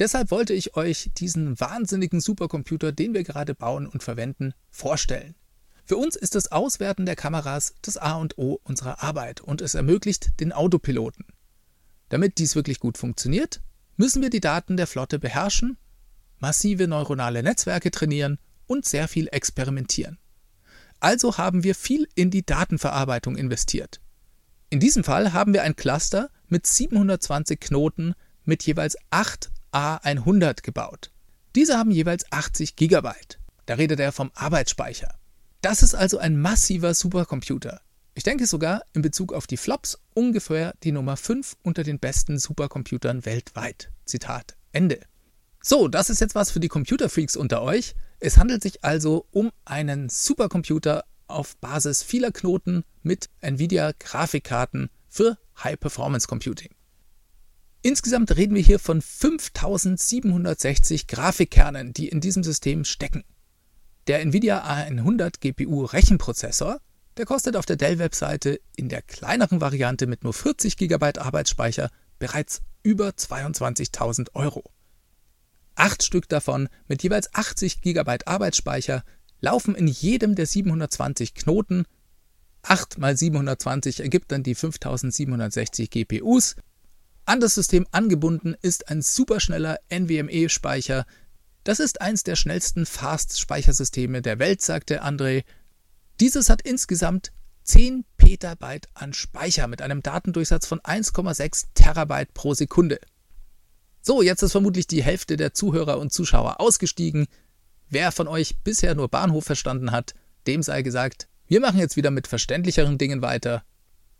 Deshalb 0.00 0.32
wollte 0.32 0.52
ich 0.52 0.74
euch 0.74 1.12
diesen 1.16 1.60
wahnsinnigen 1.60 2.20
Supercomputer, 2.20 2.90
den 2.90 3.14
wir 3.14 3.22
gerade 3.22 3.54
bauen 3.54 3.86
und 3.86 4.02
verwenden, 4.02 4.52
vorstellen. 4.70 5.36
Für 5.84 5.96
uns 5.96 6.16
ist 6.16 6.34
das 6.34 6.50
Auswerten 6.50 7.06
der 7.06 7.14
Kameras 7.14 7.74
das 7.82 7.98
A 7.98 8.16
und 8.16 8.36
O 8.36 8.58
unserer 8.64 9.04
Arbeit 9.04 9.40
und 9.40 9.60
es 9.60 9.74
ermöglicht 9.74 10.40
den 10.40 10.50
Autopiloten. 10.52 11.26
Damit 12.08 12.38
dies 12.38 12.56
wirklich 12.56 12.80
gut 12.80 12.98
funktioniert, 12.98 13.60
müssen 13.96 14.22
wir 14.22 14.30
die 14.30 14.40
Daten 14.40 14.76
der 14.76 14.88
Flotte 14.88 15.20
beherrschen, 15.20 15.78
massive 16.40 16.88
neuronale 16.88 17.44
Netzwerke 17.44 17.92
trainieren 17.92 18.40
und 18.66 18.86
sehr 18.86 19.06
viel 19.06 19.28
experimentieren. 19.30 20.18
Also 20.98 21.38
haben 21.38 21.62
wir 21.62 21.76
viel 21.76 22.08
in 22.16 22.32
die 22.32 22.44
Datenverarbeitung 22.44 23.36
investiert. 23.36 24.01
In 24.72 24.80
diesem 24.80 25.04
Fall 25.04 25.34
haben 25.34 25.52
wir 25.52 25.64
ein 25.64 25.76
Cluster 25.76 26.30
mit 26.48 26.66
720 26.66 27.60
Knoten 27.60 28.14
mit 28.46 28.62
jeweils 28.62 28.96
8 29.10 29.50
A100 29.70 30.62
gebaut. 30.62 31.10
Diese 31.54 31.76
haben 31.76 31.90
jeweils 31.90 32.24
80 32.32 32.74
GB. 32.76 33.10
Da 33.66 33.74
redet 33.74 34.00
er 34.00 34.12
vom 34.12 34.30
Arbeitsspeicher. 34.34 35.14
Das 35.60 35.82
ist 35.82 35.94
also 35.94 36.16
ein 36.16 36.40
massiver 36.40 36.94
Supercomputer. 36.94 37.82
Ich 38.14 38.22
denke 38.22 38.46
sogar 38.46 38.80
in 38.94 39.02
Bezug 39.02 39.34
auf 39.34 39.46
die 39.46 39.58
Flops 39.58 39.98
ungefähr 40.14 40.72
die 40.84 40.92
Nummer 40.92 41.18
5 41.18 41.54
unter 41.62 41.82
den 41.82 41.98
besten 41.98 42.38
Supercomputern 42.38 43.26
weltweit. 43.26 43.90
Zitat 44.06 44.56
Ende. 44.72 45.00
So, 45.60 45.86
das 45.86 46.08
ist 46.08 46.22
jetzt 46.22 46.34
was 46.34 46.50
für 46.50 46.60
die 46.60 46.68
Computerfreaks 46.68 47.36
unter 47.36 47.60
euch. 47.60 47.94
Es 48.20 48.38
handelt 48.38 48.62
sich 48.62 48.82
also 48.82 49.26
um 49.32 49.52
einen 49.66 50.08
Supercomputer 50.08 51.04
auf 51.32 51.56
Basis 51.56 52.02
vieler 52.02 52.32
Knoten 52.32 52.84
mit 53.02 53.28
Nvidia 53.40 53.92
Grafikkarten 53.98 54.90
für 55.08 55.38
High 55.62 55.78
Performance 55.78 56.26
Computing. 56.26 56.70
Insgesamt 57.82 58.36
reden 58.36 58.54
wir 58.54 58.62
hier 58.62 58.78
von 58.78 59.02
5760 59.02 61.08
Grafikkernen, 61.08 61.92
die 61.92 62.08
in 62.08 62.20
diesem 62.20 62.44
System 62.44 62.84
stecken. 62.84 63.24
Der 64.06 64.20
Nvidia 64.20 64.64
A100 64.64 65.40
GPU 65.40 65.84
Rechenprozessor, 65.84 66.80
der 67.16 67.26
kostet 67.26 67.56
auf 67.56 67.66
der 67.66 67.76
Dell-Webseite 67.76 68.60
in 68.76 68.88
der 68.88 69.02
kleineren 69.02 69.60
Variante 69.60 70.06
mit 70.06 70.24
nur 70.24 70.32
40 70.32 70.76
GB 70.76 71.18
Arbeitsspeicher 71.18 71.90
bereits 72.18 72.62
über 72.82 73.08
22.000 73.08 74.34
Euro. 74.34 74.72
Acht 75.74 76.02
Stück 76.02 76.28
davon 76.28 76.68
mit 76.86 77.02
jeweils 77.02 77.34
80 77.34 77.80
GB 77.80 78.18
Arbeitsspeicher 78.26 79.04
laufen 79.42 79.74
in 79.74 79.86
jedem 79.86 80.34
der 80.34 80.46
720 80.46 81.34
Knoten. 81.34 81.84
8 82.62 82.96
mal 82.96 83.14
720 83.14 84.00
ergibt 84.00 84.32
dann 84.32 84.42
die 84.42 84.54
5760 84.54 85.90
GPUs. 85.90 86.56
An 87.26 87.40
das 87.40 87.54
System 87.54 87.86
angebunden 87.90 88.56
ist 88.62 88.88
ein 88.88 89.02
superschneller 89.02 89.78
NVMe-Speicher, 89.90 91.04
das 91.64 91.78
ist 91.78 92.00
eins 92.00 92.24
der 92.24 92.34
schnellsten 92.34 92.86
Fast-Speichersysteme 92.86 94.20
der 94.20 94.38
Welt, 94.40 94.62
sagte 94.62 95.04
André. 95.04 95.44
Dieses 96.18 96.50
hat 96.50 96.62
insgesamt 96.62 97.32
10 97.62 98.04
Petabyte 98.16 98.88
an 98.94 99.12
Speicher 99.12 99.68
mit 99.68 99.80
einem 99.80 100.02
Datendurchsatz 100.02 100.66
von 100.66 100.80
1,6 100.80 101.66
Terabyte 101.74 102.34
pro 102.34 102.54
Sekunde. 102.54 102.98
So, 104.00 104.22
jetzt 104.22 104.42
ist 104.42 104.50
vermutlich 104.50 104.88
die 104.88 105.04
Hälfte 105.04 105.36
der 105.36 105.54
Zuhörer 105.54 106.00
und 106.00 106.12
Zuschauer 106.12 106.60
ausgestiegen. 106.60 107.28
Wer 107.92 108.10
von 108.10 108.26
euch 108.26 108.56
bisher 108.64 108.96
nur 108.96 109.08
Bahnhof 109.08 109.44
verstanden 109.44 109.92
hat, 109.92 110.14
dem 110.48 110.62
sei 110.62 110.82
gesagt, 110.82 111.28
wir 111.46 111.60
machen 111.60 111.78
jetzt 111.78 111.96
wieder 111.96 112.10
mit 112.10 112.26
verständlicheren 112.26 112.98
Dingen 112.98 113.22
weiter. 113.22 113.62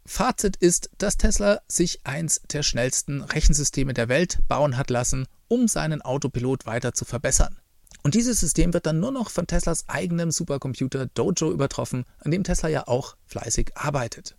Fazit 0.06 0.56
ist, 0.56 0.90
dass 0.98 1.16
Tesla 1.16 1.60
sich 1.68 2.04
eins 2.04 2.42
der 2.52 2.62
schnellsten 2.62 3.22
Rechensysteme 3.22 3.94
der 3.94 4.08
Welt 4.08 4.38
bauen 4.46 4.76
hat 4.76 4.90
lassen 4.90 5.26
um 5.52 5.68
seinen 5.68 6.00
Autopilot 6.00 6.64
weiter 6.64 6.94
zu 6.94 7.04
verbessern. 7.04 7.58
Und 8.02 8.14
dieses 8.14 8.40
System 8.40 8.72
wird 8.72 8.86
dann 8.86 9.00
nur 9.00 9.12
noch 9.12 9.28
von 9.28 9.46
Teslas 9.46 9.86
eigenem 9.86 10.30
Supercomputer 10.30 11.06
Dojo 11.06 11.52
übertroffen, 11.52 12.06
an 12.20 12.30
dem 12.30 12.42
Tesla 12.42 12.70
ja 12.70 12.88
auch 12.88 13.16
fleißig 13.26 13.76
arbeitet. 13.76 14.34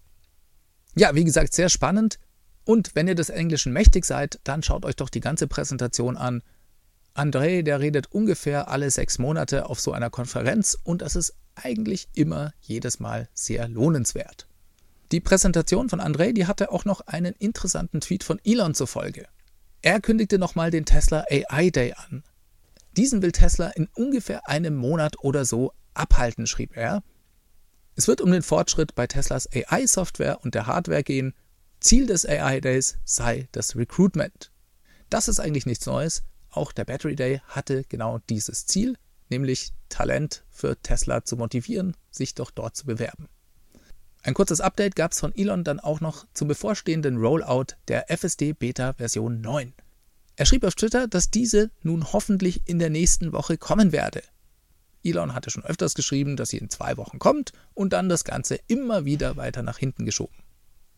Ja, 0.96 1.14
wie 1.14 1.24
gesagt, 1.24 1.54
sehr 1.54 1.70
spannend. 1.70 2.18
Und 2.66 2.96
wenn 2.96 3.08
ihr 3.08 3.14
des 3.14 3.30
Englischen 3.30 3.74
mächtig 3.74 4.06
seid, 4.06 4.40
dann 4.44 4.64
schaut 4.64 4.86
euch 4.86 4.96
doch 4.96 5.10
die 5.10 5.20
ganze 5.20 5.46
Präsentation 5.46 6.18
an. 6.18 6.42
André, 7.16 7.62
der 7.62 7.80
redet 7.80 8.08
ungefähr 8.12 8.70
alle 8.70 8.90
sechs 8.90 9.20
Monate 9.20 9.70
auf 9.70 9.80
so 9.80 9.92
einer 9.92 10.10
Konferenz 10.10 10.78
und 10.84 11.02
das 11.02 11.16
ist 11.16 11.36
eigentlich 11.56 12.08
immer 12.16 12.54
jedes 12.62 13.00
Mal 13.00 13.30
sehr 13.34 13.68
lohnenswert. 13.68 14.48
Die 15.12 15.20
Präsentation 15.20 15.90
von 15.90 16.02
André, 16.02 16.34
die 16.34 16.48
hatte 16.48 16.72
auch 16.72 16.86
noch 16.86 17.02
einen 17.02 17.34
interessanten 17.34 18.02
Tweet 18.02 18.24
von 18.24 18.40
Elon 18.44 18.74
zur 18.74 18.88
Folge. 18.88 19.28
Er 19.84 20.00
kündigte 20.00 20.40
nochmal 20.40 20.72
den 20.72 20.86
Tesla 20.86 21.24
AI 21.30 21.70
Day 21.70 21.94
an. 21.94 22.24
Diesen 22.98 23.22
will 23.22 23.32
Tesla 23.32 23.68
in 23.70 23.88
ungefähr 23.94 24.48
einem 24.48 24.76
Monat 24.76 25.18
oder 25.20 25.46
so 25.46 25.72
abhalten, 25.94 26.48
schrieb 26.48 26.76
er. 26.76 27.04
Es 27.96 28.08
wird 28.08 28.22
um 28.22 28.32
den 28.32 28.42
Fortschritt 28.42 28.96
bei 28.96 29.06
Teslas 29.06 29.48
AI-Software 29.54 30.44
und 30.44 30.56
der 30.56 30.66
Hardware 30.66 31.04
gehen. 31.04 31.36
Ziel 31.80 32.08
des 32.08 32.26
AI 32.26 32.60
Days 32.60 32.98
sei 33.04 33.48
das 33.52 33.76
Recruitment. 33.76 34.52
Das 35.12 35.28
ist 35.28 35.40
eigentlich 35.40 35.68
nichts 35.68 35.86
Neues. 35.86 36.24
Auch 36.54 36.72
der 36.72 36.86
Battery 36.86 37.16
Day 37.16 37.42
hatte 37.48 37.84
genau 37.90 38.20
dieses 38.30 38.68
Ziel, 38.68 38.96
nämlich 39.30 39.74
Talent 39.90 40.44
für 40.52 40.80
Tesla 40.80 41.26
zu 41.26 41.36
motivieren, 41.36 41.98
sich 42.12 42.36
doch 42.36 42.52
dort 42.52 42.76
zu 42.76 42.86
bewerben. 42.86 43.28
Ein 44.22 44.36
kurzes 44.36 44.62
Update 44.62 44.96
gab 44.96 45.14
es 45.14 45.20
von 45.20 45.36
Elon 45.36 45.64
dann 45.64 45.80
auch 45.80 46.00
noch 46.00 46.28
zum 46.36 46.48
bevorstehenden 46.48 47.18
Rollout 47.18 47.76
der 47.88 48.12
FSD 48.16 48.54
Beta 48.54 48.94
Version 48.94 49.42
9. 49.42 49.74
Er 50.36 50.46
schrieb 50.46 50.64
auf 50.64 50.76
Twitter, 50.76 51.08
dass 51.08 51.32
diese 51.32 51.72
nun 51.82 52.14
hoffentlich 52.14 52.62
in 52.66 52.78
der 52.78 52.92
nächsten 52.92 53.34
Woche 53.34 53.58
kommen 53.58 53.92
werde. 53.92 54.22
Elon 55.04 55.34
hatte 55.34 55.50
schon 55.50 55.66
öfters 55.66 55.96
geschrieben, 55.96 56.38
dass 56.38 56.50
sie 56.50 56.60
in 56.60 56.70
zwei 56.70 56.98
Wochen 56.98 57.18
kommt 57.18 57.52
und 57.74 57.94
dann 57.94 58.10
das 58.10 58.24
Ganze 58.24 58.60
immer 58.68 59.06
wieder 59.06 59.38
weiter 59.38 59.64
nach 59.64 59.80
hinten 59.80 60.06
geschoben. 60.06 60.36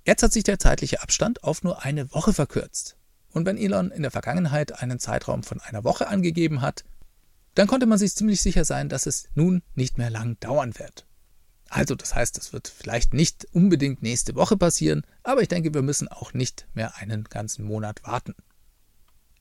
Jetzt 0.05 0.21
hat 0.21 0.33
sich 0.33 0.43
der 0.43 0.59
zeitliche 0.59 1.01
Abstand 1.01 1.45
auf 1.45 1.63
nur 1.63 1.83
eine 1.83 2.11
Woche 2.13 2.33
verkürzt. 2.33 2.97
Und 3.35 3.45
wenn 3.45 3.57
Elon 3.57 3.91
in 3.91 4.01
der 4.01 4.11
Vergangenheit 4.11 4.81
einen 4.81 4.97
Zeitraum 4.97 5.43
von 5.43 5.59
einer 5.59 5.83
Woche 5.83 6.07
angegeben 6.07 6.61
hat, 6.61 6.85
dann 7.53 7.67
konnte 7.67 7.85
man 7.85 7.97
sich 7.97 8.15
ziemlich 8.15 8.39
sicher 8.39 8.63
sein, 8.63 8.87
dass 8.87 9.07
es 9.07 9.27
nun 9.35 9.61
nicht 9.75 9.97
mehr 9.97 10.09
lang 10.09 10.39
dauern 10.39 10.79
wird. 10.79 11.05
Also 11.67 11.95
das 11.95 12.15
heißt, 12.15 12.37
es 12.37 12.53
wird 12.53 12.69
vielleicht 12.69 13.13
nicht 13.13 13.45
unbedingt 13.51 14.01
nächste 14.01 14.35
Woche 14.35 14.55
passieren, 14.55 15.05
aber 15.21 15.41
ich 15.41 15.49
denke, 15.49 15.73
wir 15.73 15.81
müssen 15.81 16.07
auch 16.07 16.33
nicht 16.33 16.65
mehr 16.75 16.95
einen 16.95 17.25
ganzen 17.25 17.65
Monat 17.65 18.05
warten. 18.05 18.35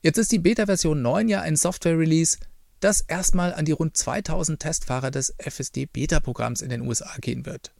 Jetzt 0.01 0.17
ist 0.17 0.33
die 0.33 0.39
Beta-Version 0.39 1.01
9 1.01 1.29
ja 1.29 1.39
ein 1.39 1.55
Software-Release, 1.55 2.39
das 2.81 2.99
erstmal 2.99 3.53
an 3.53 3.63
die 3.63 3.71
rund 3.71 3.95
2000 3.95 4.59
Testfahrer 4.59 5.09
des 5.09 5.33
FSD-Beta-Programms 5.37 6.61
in 6.61 6.69
den 6.69 6.81
USA 6.81 7.15
gehen 7.21 7.45
wird. 7.45 7.71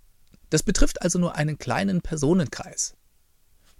Das 0.49 0.63
betrifft 0.63 1.01
also 1.01 1.19
nur 1.19 1.35
einen 1.35 1.57
kleinen 1.57 1.99
Personenkreis. 1.99 2.95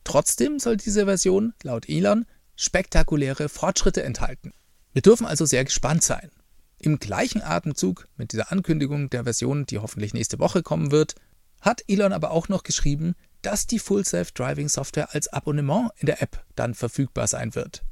Trotzdem 0.06 0.60
soll 0.60 0.78
diese 0.78 1.06
Version, 1.06 1.54
laut 1.64 1.90
Elon, 1.90 2.26
spektakuläre 2.56 3.50
Fortschritte 3.50 4.04
enthalten. 4.04 4.54
Wir 4.94 5.02
dürfen 5.02 5.26
also 5.26 5.46
sehr 5.46 5.66
gespannt 5.66 6.04
sein. 6.04 6.32
Im 6.80 7.00
gleichen 7.00 7.42
Atemzug 7.42 8.08
mit 8.16 8.32
dieser 8.32 8.52
Ankündigung 8.52 9.10
der 9.10 9.24
Version, 9.26 9.66
die 9.66 9.80
hoffentlich 9.80 10.14
nächste 10.14 10.40
Woche 10.40 10.64
kommen 10.64 10.92
wird, 10.92 11.16
hat 11.60 11.84
Elon 11.88 12.14
aber 12.14 12.32
auch 12.32 12.48
noch 12.48 12.64
geschrieben, 12.64 13.16
dass 13.42 13.68
die 13.68 13.80
Full 13.80 14.06
Self-Driving 14.06 14.70
Software 14.70 15.14
als 15.14 15.28
Abonnement 15.28 15.90
in 15.98 16.06
der 16.06 16.22
App 16.22 16.46
dann 16.56 16.76
verfügbar 16.76 17.28
sein 17.28 17.56
wird. 17.56 17.84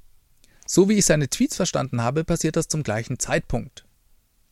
So 0.65 0.87
wie 0.89 0.93
ich 0.93 1.05
seine 1.05 1.29
Tweets 1.29 1.55
verstanden 1.55 2.01
habe, 2.01 2.23
passiert 2.23 2.55
das 2.55 2.67
zum 2.67 2.83
gleichen 2.83 3.19
Zeitpunkt. 3.19 3.85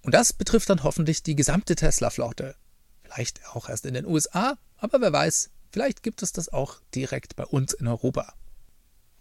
Und 0.02 0.14
das 0.14 0.34
betrifft 0.34 0.70
dann 0.70 0.84
hoffentlich 0.84 1.24
die 1.24 1.36
gesamte 1.36 1.76
Tesla-Flotte. 1.76 2.56
Vielleicht 3.04 3.48
auch 3.54 3.70
erst 3.70 3.86
in 3.86 3.94
den 3.94 4.06
USA, 4.06 4.58
aber 4.78 5.00
wer 5.00 5.14
weiß, 5.14 5.52
vielleicht 5.72 6.04
gibt 6.04 6.22
es 6.24 6.32
das 6.32 6.50
auch 6.50 6.82
direkt 6.94 7.36
bei 7.36 7.46
uns 7.46 7.74
in 7.74 7.88
Europa. 7.88 8.34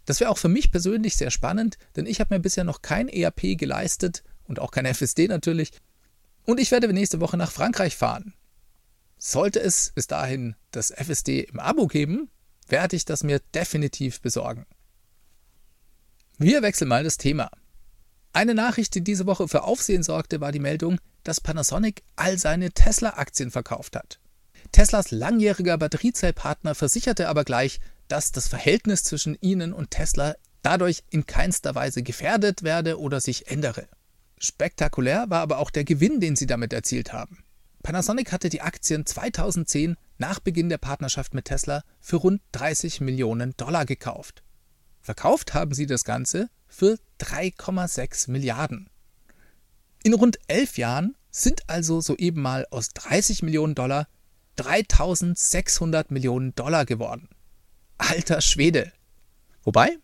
Das 0.05 0.19
wäre 0.19 0.29
auch 0.29 0.37
für 0.37 0.49
mich 0.49 0.71
persönlich 0.71 1.15
sehr 1.15 1.31
spannend, 1.31 1.77
denn 1.95 2.05
ich 2.05 2.19
habe 2.19 2.33
mir 2.33 2.39
bisher 2.39 2.63
noch 2.63 2.81
kein 2.81 3.07
ERP 3.07 3.57
geleistet 3.57 4.23
und 4.45 4.59
auch 4.59 4.71
kein 4.71 4.85
FSD 4.85 5.27
natürlich. 5.27 5.71
Und 6.43 6.59
ich 6.59 6.71
werde 6.71 6.91
nächste 6.91 7.19
Woche 7.19 7.37
nach 7.37 7.51
Frankreich 7.51 7.95
fahren. 7.95 8.33
Sollte 9.17 9.59
es 9.61 9.91
bis 9.93 10.07
dahin 10.07 10.55
das 10.71 10.89
FSD 10.89 11.41
im 11.41 11.59
Abo 11.59 11.87
geben, 11.87 12.29
werde 12.67 12.95
ich 12.95 13.05
das 13.05 13.23
mir 13.23 13.39
definitiv 13.53 14.21
besorgen. 14.21 14.65
Wir 16.37 16.63
wechseln 16.63 16.87
mal 16.87 17.03
das 17.03 17.17
Thema. 17.17 17.51
Eine 18.33 18.55
Nachricht, 18.55 18.95
die 18.95 19.03
diese 19.03 19.27
Woche 19.27 19.47
für 19.47 19.63
Aufsehen 19.63 20.03
sorgte, 20.03 20.41
war 20.41 20.51
die 20.51 20.59
Meldung, 20.59 20.99
dass 21.23 21.41
Panasonic 21.41 22.01
all 22.15 22.37
seine 22.37 22.71
Tesla-Aktien 22.71 23.51
verkauft 23.51 23.95
hat. 23.95 24.19
Teslas 24.71 25.11
langjähriger 25.11 25.77
Batteriezellpartner 25.77 26.75
versicherte 26.75 27.27
aber 27.27 27.43
gleich, 27.43 27.79
dass 28.07 28.31
das 28.31 28.47
Verhältnis 28.47 29.03
zwischen 29.03 29.37
ihnen 29.41 29.73
und 29.73 29.91
Tesla 29.91 30.35
dadurch 30.61 31.03
in 31.09 31.25
keinster 31.25 31.75
Weise 31.75 32.03
gefährdet 32.03 32.63
werde 32.63 32.99
oder 32.99 33.19
sich 33.19 33.47
ändere. 33.47 33.87
Spektakulär 34.37 35.29
war 35.29 35.41
aber 35.41 35.59
auch 35.59 35.69
der 35.69 35.83
Gewinn, 35.83 36.19
den 36.19 36.35
sie 36.35 36.47
damit 36.47 36.73
erzielt 36.73 37.13
haben. 37.13 37.43
Panasonic 37.83 38.31
hatte 38.31 38.49
die 38.49 38.61
Aktien 38.61 39.05
2010 39.05 39.97
nach 40.17 40.39
Beginn 40.39 40.69
der 40.69 40.77
Partnerschaft 40.77 41.33
mit 41.33 41.45
Tesla 41.45 41.83
für 41.99 42.17
rund 42.17 42.41
30 42.51 43.01
Millionen 43.01 43.55
Dollar 43.57 43.85
gekauft. 43.85 44.43
Verkauft 45.01 45.53
haben 45.53 45.73
sie 45.73 45.87
das 45.87 46.03
Ganze 46.03 46.49
für 46.67 46.97
3,6 47.19 48.29
Milliarden. 48.29 48.89
In 50.03 50.13
rund 50.13 50.37
elf 50.47 50.77
Jahren 50.77 51.15
sind 51.31 51.61
also 51.67 52.01
soeben 52.01 52.41
mal 52.41 52.67
aus 52.69 52.89
30 52.89 53.41
Millionen 53.43 53.75
Dollar 53.75 54.07
3600 54.55 56.11
Millionen 56.11 56.53
Dollar 56.55 56.85
geworden. 56.85 57.29
Alter 57.97 58.41
Schwede! 58.41 58.91
Wobei, 59.63 59.97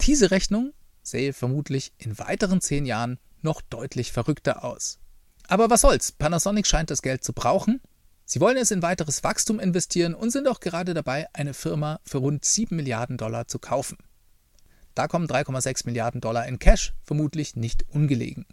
diese 0.00 0.30
Rechnung 0.30 0.72
sähe 1.02 1.32
vermutlich 1.32 1.92
in 1.98 2.18
weiteren 2.18 2.60
zehn 2.60 2.86
Jahren 2.86 3.18
noch 3.42 3.60
deutlich 3.60 4.12
verrückter 4.12 4.64
aus. 4.64 4.98
Aber 5.46 5.70
was 5.70 5.82
soll's, 5.82 6.12
Panasonic 6.12 6.66
scheint 6.66 6.90
das 6.90 7.02
Geld 7.02 7.22
zu 7.22 7.32
brauchen. 7.32 7.80
Sie 8.24 8.40
wollen 8.40 8.56
es 8.56 8.70
in 8.70 8.82
weiteres 8.82 9.22
Wachstum 9.22 9.60
investieren 9.60 10.14
und 10.14 10.30
sind 10.30 10.48
auch 10.48 10.60
gerade 10.60 10.94
dabei, 10.94 11.26
eine 11.34 11.52
Firma 11.52 12.00
für 12.04 12.18
rund 12.18 12.44
7 12.44 12.74
Milliarden 12.74 13.18
Dollar 13.18 13.46
zu 13.46 13.58
kaufen. 13.58 13.98
Da 14.94 15.08
kommen 15.08 15.26
3,6 15.26 15.82
Milliarden 15.86 16.20
Dollar 16.20 16.46
in 16.46 16.58
Cash 16.58 16.94
vermutlich 17.02 17.56
nicht 17.56 17.84
ungelegen. 17.90 18.46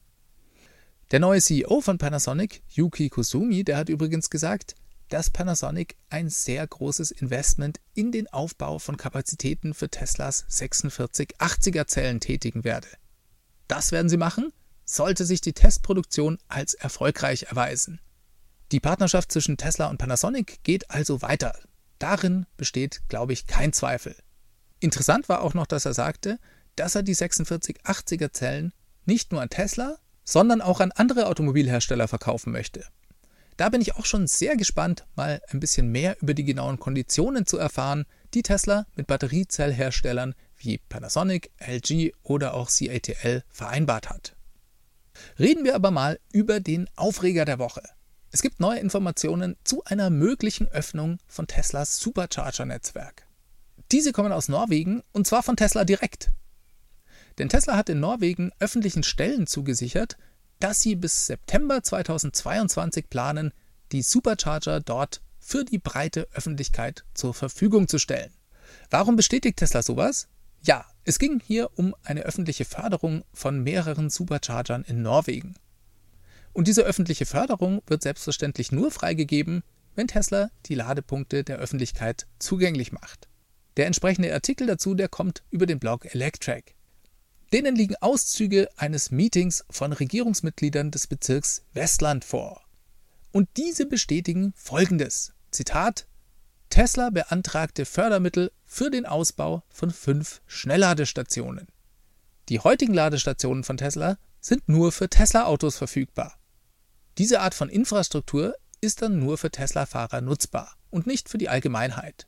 Der 1.12 1.20
neue 1.20 1.42
CEO 1.42 1.82
von 1.82 1.98
Panasonic, 1.98 2.64
Yuki 2.70 3.10
Kusumi, 3.10 3.64
der 3.64 3.78
hat 3.78 3.90
übrigens 3.90 4.30
gesagt, 4.30 4.76
dass 5.12 5.30
Panasonic 5.30 5.98
ein 6.10 6.30
sehr 6.30 6.66
großes 6.66 7.12
Investment 7.12 7.82
in 7.94 8.14
den 8.14 8.28
Aufbau 8.30 8.80
von 8.80 8.96
Kapazitäten 8.96 9.74
für 9.74 9.90
Teslas 9.90 10.46
4680er 10.50 11.86
Zellen 11.86 12.22
tätigen 12.22 12.64
werde. 12.64 12.88
Das 13.68 13.92
werden 13.92 14.08
sie 14.08 14.18
machen, 14.18 14.54
sollte 14.86 15.26
sich 15.26 15.42
die 15.42 15.54
Testproduktion 15.54 16.38
als 16.48 16.74
erfolgreich 16.76 17.44
erweisen. 17.44 18.00
Die 18.72 18.80
Partnerschaft 18.80 19.34
zwischen 19.34 19.58
Tesla 19.58 19.90
und 19.90 19.98
Panasonic 19.98 20.64
geht 20.64 20.90
also 20.90 21.22
weiter. 21.22 21.60
Darin 22.00 22.46
besteht, 22.56 23.02
glaube 23.10 23.34
ich, 23.34 23.48
kein 23.48 23.74
Zweifel. 23.74 24.16
Interessant 24.80 25.28
war 25.28 25.42
auch 25.42 25.54
noch, 25.54 25.68
dass 25.68 25.86
er 25.86 25.94
sagte, 25.94 26.40
dass 26.78 26.96
er 26.96 27.04
die 27.04 27.16
4680er 27.16 28.32
Zellen 28.32 28.72
nicht 29.06 29.34
nur 29.34 29.42
an 29.42 29.50
Tesla, 29.50 29.98
sondern 30.24 30.62
auch 30.62 30.80
an 30.80 30.94
andere 30.94 31.28
Automobilhersteller 31.28 32.08
verkaufen 32.08 32.54
möchte. 32.54 32.86
Da 33.62 33.70
bin 33.70 33.80
ich 33.80 33.96
auch 33.96 34.08
schon 34.08 34.26
sehr 34.26 34.58
gespannt, 34.58 35.06
mal 35.16 35.40
ein 35.50 35.60
bisschen 35.60 35.92
mehr 35.92 36.18
über 36.20 36.34
die 36.34 36.46
genauen 36.46 36.80
Konditionen 36.80 37.46
zu 37.46 37.60
erfahren, 37.60 38.08
die 38.34 38.42
Tesla 38.42 38.88
mit 38.96 39.06
Batteriezellherstellern 39.06 40.34
wie 40.58 40.80
Panasonic, 40.80 41.52
LG 41.60 42.12
oder 42.24 42.56
auch 42.56 42.72
CATL 42.72 43.44
vereinbart 43.52 44.10
hat. 44.10 44.36
Reden 45.38 45.64
wir 45.64 45.76
aber 45.76 45.92
mal 45.92 46.20
über 46.34 46.60
den 46.60 46.90
Aufreger 46.96 47.46
der 47.46 47.60
Woche. 47.60 47.84
Es 48.32 48.42
gibt 48.42 48.60
neue 48.60 48.80
Informationen 48.80 49.58
zu 49.64 49.84
einer 49.84 50.10
möglichen 50.10 50.68
Öffnung 50.68 51.20
von 51.28 51.46
Teslas 51.46 52.00
Supercharger-Netzwerk. 52.00 53.28
Diese 53.92 54.12
kommen 54.12 54.32
aus 54.32 54.50
Norwegen 54.50 55.04
und 55.12 55.28
zwar 55.28 55.44
von 55.44 55.56
Tesla 55.56 55.86
direkt. 55.86 56.32
Denn 57.38 57.50
Tesla 57.50 57.78
hat 57.78 57.90
in 57.90 58.00
Norwegen 58.00 58.54
öffentlichen 58.58 59.04
Stellen 59.04 59.46
zugesichert, 59.46 60.18
dass 60.62 60.80
sie 60.80 60.96
bis 60.96 61.26
September 61.26 61.84
2022 61.84 63.10
planen, 63.10 63.52
die 63.92 64.04
Supercharger 64.04 64.80
dort 64.80 65.22
für 65.40 65.66
die 65.66 65.80
breite 65.80 66.28
Öffentlichkeit 66.34 67.04
zur 67.14 67.34
Verfügung 67.34 67.88
zu 67.88 67.98
stellen. 67.98 68.32
Warum 68.90 69.16
bestätigt 69.16 69.58
Tesla 69.58 69.82
sowas? 69.82 70.28
Ja, 70.62 70.86
es 71.04 71.18
ging 71.18 71.42
hier 71.44 71.72
um 71.76 71.96
eine 72.04 72.22
öffentliche 72.22 72.66
Förderung 72.66 73.24
von 73.34 73.64
mehreren 73.64 74.10
Superchargern 74.10 74.84
in 74.84 75.02
Norwegen. 75.02 75.56
Und 76.54 76.68
diese 76.68 76.84
öffentliche 76.84 77.26
Förderung 77.26 77.82
wird 77.88 78.04
selbstverständlich 78.04 78.72
nur 78.72 78.92
freigegeben, 78.92 79.64
wenn 79.96 80.08
Tesla 80.08 80.52
die 80.68 80.76
Ladepunkte 80.76 81.44
der 81.44 81.58
Öffentlichkeit 81.58 82.28
zugänglich 82.38 82.92
macht. 82.92 83.28
Der 83.78 83.88
entsprechende 83.88 84.32
Artikel 84.34 84.68
dazu, 84.68 84.94
der 84.94 85.10
kommt 85.10 85.44
über 85.50 85.66
den 85.66 85.80
Blog 85.80 86.06
Electrac. 86.14 86.76
Denen 87.54 87.76
liegen 87.76 87.96
Auszüge 88.00 88.70
eines 88.78 89.12
Meetings 89.12 89.66
von 89.70 89.92
Regierungsmitgliedern 89.92 90.90
des 90.90 91.08
Bezirks 91.08 91.64
Westland 91.74 92.24
vor. 92.24 92.62
Und 93.34 93.50
diese 93.58 93.86
bestätigen 93.86 94.54
Folgendes. 94.56 95.34
Zitat 95.52 96.08
Tesla 96.70 97.10
beantragte 97.10 97.84
Fördermittel 97.84 98.52
für 98.66 98.90
den 98.90 99.06
Ausbau 99.06 99.64
von 99.70 99.92
fünf 99.92 100.42
Schnellladestationen. 100.48 101.68
Die 102.48 102.60
heutigen 102.60 102.94
Ladestationen 102.94 103.66
von 103.66 103.76
Tesla 103.76 104.18
sind 104.40 104.70
nur 104.70 104.94
für 104.94 105.10
Tesla-Autos 105.10 105.78
verfügbar. 105.78 106.38
Diese 107.18 107.42
Art 107.42 107.54
von 107.54 107.68
Infrastruktur 107.68 108.56
ist 108.80 109.02
dann 109.02 109.20
nur 109.20 109.38
für 109.38 109.52
Tesla-Fahrer 109.52 110.22
nutzbar 110.22 110.78
und 110.90 111.06
nicht 111.06 111.28
für 111.28 111.38
die 111.38 111.50
Allgemeinheit. 111.50 112.28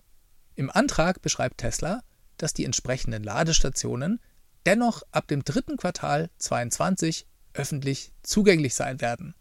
Im 0.56 0.70
Antrag 0.70 1.22
beschreibt 1.22 1.60
Tesla, 1.60 2.04
dass 2.38 2.54
die 2.54 2.66
entsprechenden 2.66 3.24
Ladestationen 3.24 4.20
dennoch 4.66 5.04
ab 5.12 5.28
dem 5.28 5.44
dritten 5.44 5.78
Quartal 5.78 6.30
2022 6.38 7.28
öffentlich 7.54 8.14
zugänglich 8.24 8.74
sein 8.76 9.02
werden. 9.02 9.36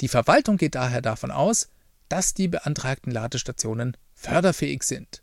Die 0.00 0.08
Verwaltung 0.08 0.56
geht 0.56 0.74
daher 0.74 1.02
davon 1.02 1.30
aus, 1.30 1.68
dass 2.08 2.34
die 2.34 2.48
beantragten 2.48 3.12
Ladestationen 3.12 3.96
förderfähig 4.14 4.82
sind. 4.82 5.22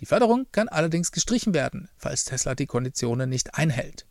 Die 0.00 0.06
Förderung 0.06 0.46
kann 0.50 0.68
allerdings 0.68 1.12
gestrichen 1.12 1.54
werden, 1.54 1.88
falls 1.96 2.24
Tesla 2.24 2.54
die 2.54 2.66
Konditionen 2.66 3.28
nicht 3.28 3.54
einhält. 3.54 4.06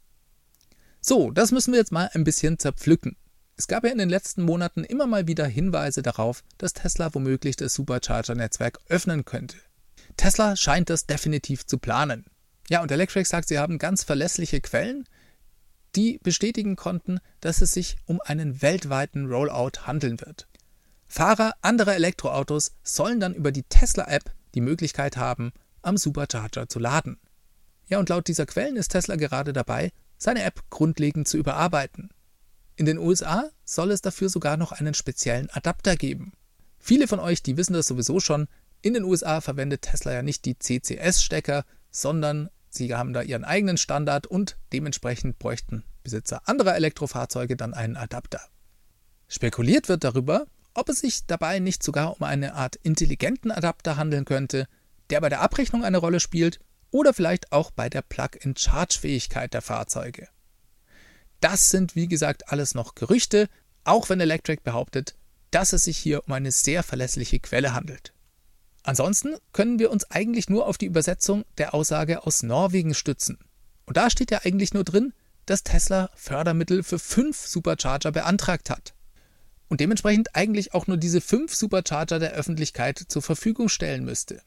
So, 1.01 1.31
das 1.31 1.51
müssen 1.51 1.73
wir 1.73 1.79
jetzt 1.79 1.91
mal 1.91 2.09
ein 2.13 2.23
bisschen 2.23 2.59
zerpflücken. 2.59 3.15
Es 3.55 3.67
gab 3.67 3.83
ja 3.83 3.89
in 3.89 3.97
den 3.97 4.09
letzten 4.09 4.43
Monaten 4.43 4.83
immer 4.83 5.07
mal 5.07 5.27
wieder 5.27 5.45
Hinweise 5.45 6.01
darauf, 6.01 6.43
dass 6.57 6.73
Tesla 6.73 7.13
womöglich 7.13 7.55
das 7.55 7.73
Supercharger-Netzwerk 7.73 8.79
öffnen 8.87 9.25
könnte. 9.25 9.57
Tesla 10.15 10.55
scheint 10.55 10.89
das 10.89 11.07
definitiv 11.07 11.65
zu 11.65 11.77
planen. 11.77 12.25
Ja, 12.69 12.81
und 12.83 12.91
Electric 12.91 13.27
sagt, 13.27 13.47
sie 13.47 13.57
haben 13.57 13.79
ganz 13.79 14.03
verlässliche 14.03 14.61
Quellen, 14.61 15.05
die 15.95 16.19
bestätigen 16.21 16.75
konnten, 16.75 17.19
dass 17.41 17.61
es 17.61 17.71
sich 17.71 17.97
um 18.05 18.21
einen 18.21 18.61
weltweiten 18.61 19.25
Rollout 19.25 19.87
handeln 19.87 20.21
wird. 20.21 20.47
Fahrer 21.07 21.53
anderer 21.61 21.95
Elektroautos 21.95 22.73
sollen 22.83 23.19
dann 23.19 23.33
über 23.33 23.51
die 23.51 23.63
Tesla-App 23.63 24.31
die 24.53 24.61
Möglichkeit 24.61 25.17
haben, 25.17 25.51
am 25.81 25.97
Supercharger 25.97 26.69
zu 26.69 26.77
laden. 26.77 27.19
Ja, 27.87 27.97
und 27.97 28.09
laut 28.09 28.27
dieser 28.27 28.45
Quellen 28.45 28.75
ist 28.75 28.89
Tesla 28.89 29.15
gerade 29.15 29.51
dabei, 29.51 29.91
seine 30.19 30.43
App 30.43 30.69
grundlegend 30.69 31.27
zu 31.27 31.37
überarbeiten. 31.37 32.11
In 32.75 32.85
den 32.85 32.99
USA 32.99 33.49
soll 33.65 33.89
es 33.89 34.01
dafür 34.01 34.29
sogar 34.29 34.57
noch 34.57 34.71
einen 34.71 34.93
speziellen 34.93 35.49
Adapter 35.49 35.95
geben. 35.95 36.33
Viele 36.77 37.07
von 37.07 37.19
euch, 37.19 37.41
die 37.41 37.57
wissen 37.57 37.73
das 37.73 37.87
sowieso 37.87 38.19
schon, 38.19 38.47
in 38.81 38.93
den 38.93 39.03
USA 39.03 39.41
verwendet 39.41 39.81
Tesla 39.81 40.13
ja 40.13 40.21
nicht 40.21 40.45
die 40.45 40.57
CCS-Stecker, 40.57 41.65
sondern 41.91 42.49
sie 42.69 42.93
haben 42.93 43.13
da 43.13 43.21
ihren 43.21 43.43
eigenen 43.43 43.77
Standard 43.77 44.27
und 44.27 44.57
dementsprechend 44.73 45.39
bräuchten 45.39 45.83
Besitzer 46.03 46.41
anderer 46.45 46.75
Elektrofahrzeuge 46.75 47.55
dann 47.55 47.73
einen 47.73 47.97
Adapter. 47.97 48.41
Spekuliert 49.27 49.89
wird 49.89 50.03
darüber, 50.03 50.47
ob 50.73 50.89
es 50.89 50.99
sich 50.99 51.25
dabei 51.25 51.59
nicht 51.59 51.83
sogar 51.83 52.15
um 52.15 52.23
eine 52.23 52.53
Art 52.55 52.75
intelligenten 52.77 53.51
Adapter 53.51 53.97
handeln 53.97 54.25
könnte, 54.25 54.67
der 55.09 55.21
bei 55.21 55.29
der 55.29 55.41
Abrechnung 55.41 55.83
eine 55.83 55.97
Rolle 55.97 56.19
spielt 56.19 56.59
oder 56.91 57.13
vielleicht 57.13 57.51
auch 57.51 57.71
bei 57.71 57.89
der 57.89 58.01
Plug-in-Charge-Fähigkeit 58.01 59.53
der 59.53 59.61
Fahrzeuge. 59.61 60.27
Das 61.39 61.69
sind 61.69 61.95
wie 61.95 62.07
gesagt 62.07 62.51
alles 62.51 62.75
noch 62.75 62.95
Gerüchte, 62.95 63.49
auch 63.83 64.09
wenn 64.09 64.19
Electric 64.19 64.61
behauptet, 64.63 65.15
dass 65.51 65.73
es 65.73 65.83
sich 65.83 65.97
hier 65.97 66.23
um 66.27 66.33
eine 66.33 66.51
sehr 66.51 66.83
verlässliche 66.83 67.39
Quelle 67.39 67.73
handelt. 67.73 68.13
Ansonsten 68.89 69.35
können 69.53 69.77
wir 69.77 69.91
uns 69.91 70.09
eigentlich 70.09 70.49
nur 70.49 70.65
auf 70.65 70.79
die 70.79 70.87
Übersetzung 70.87 71.45
der 71.59 71.75
Aussage 71.75 72.25
aus 72.25 72.41
Norwegen 72.41 72.95
stützen. 72.95 73.37
Und 73.85 73.97
da 73.97 74.09
steht 74.09 74.31
ja 74.31 74.39
eigentlich 74.43 74.73
nur 74.73 74.83
drin, 74.83 75.13
dass 75.45 75.61
Tesla 75.61 76.09
Fördermittel 76.15 76.81
für 76.81 76.97
fünf 76.97 77.37
Supercharger 77.45 78.11
beantragt 78.11 78.71
hat. 78.71 78.95
Und 79.67 79.79
dementsprechend 79.79 80.35
eigentlich 80.35 80.73
auch 80.73 80.87
nur 80.87 80.97
diese 80.97 81.21
fünf 81.21 81.53
Supercharger 81.53 82.17
der 82.17 82.31
Öffentlichkeit 82.31 82.97
zur 83.09 83.21
Verfügung 83.21 83.69
stellen 83.69 84.05
müsste. 84.05 84.41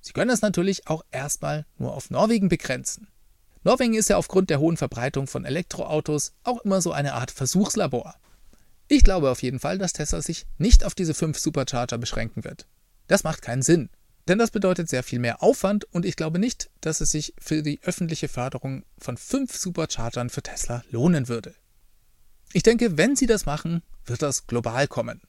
Sie 0.00 0.12
können 0.12 0.30
es 0.30 0.42
natürlich 0.42 0.86
auch 0.86 1.02
erstmal 1.10 1.66
nur 1.78 1.94
auf 1.94 2.10
Norwegen 2.10 2.48
begrenzen. 2.48 3.08
Norwegen 3.64 3.94
ist 3.94 4.08
ja 4.08 4.18
aufgrund 4.18 4.50
der 4.50 4.60
hohen 4.60 4.76
Verbreitung 4.76 5.26
von 5.26 5.44
Elektroautos 5.44 6.32
auch 6.44 6.60
immer 6.60 6.80
so 6.80 6.92
eine 6.92 7.14
Art 7.14 7.32
Versuchslabor. 7.32 8.14
Ich 8.86 9.02
glaube 9.02 9.32
auf 9.32 9.42
jeden 9.42 9.58
Fall, 9.58 9.78
dass 9.78 9.94
Tesla 9.94 10.22
sich 10.22 10.46
nicht 10.58 10.84
auf 10.84 10.94
diese 10.94 11.14
fünf 11.14 11.40
Supercharger 11.40 11.98
beschränken 11.98 12.44
wird. 12.44 12.68
Das 13.08 13.24
macht 13.24 13.42
keinen 13.42 13.62
Sinn, 13.62 13.90
denn 14.28 14.38
das 14.38 14.50
bedeutet 14.50 14.88
sehr 14.88 15.02
viel 15.02 15.18
mehr 15.18 15.42
Aufwand 15.42 15.84
und 15.92 16.04
ich 16.04 16.16
glaube 16.16 16.38
nicht, 16.38 16.70
dass 16.80 17.00
es 17.00 17.10
sich 17.10 17.34
für 17.38 17.62
die 17.62 17.80
öffentliche 17.82 18.28
Förderung 18.28 18.84
von 18.98 19.16
fünf 19.16 19.56
Superchargern 19.56 20.30
für 20.30 20.42
Tesla 20.42 20.84
lohnen 20.90 21.28
würde. 21.28 21.54
Ich 22.52 22.62
denke, 22.62 22.96
wenn 22.98 23.16
sie 23.16 23.26
das 23.26 23.46
machen, 23.46 23.82
wird 24.04 24.22
das 24.22 24.46
global 24.46 24.86
kommen. 24.86 25.22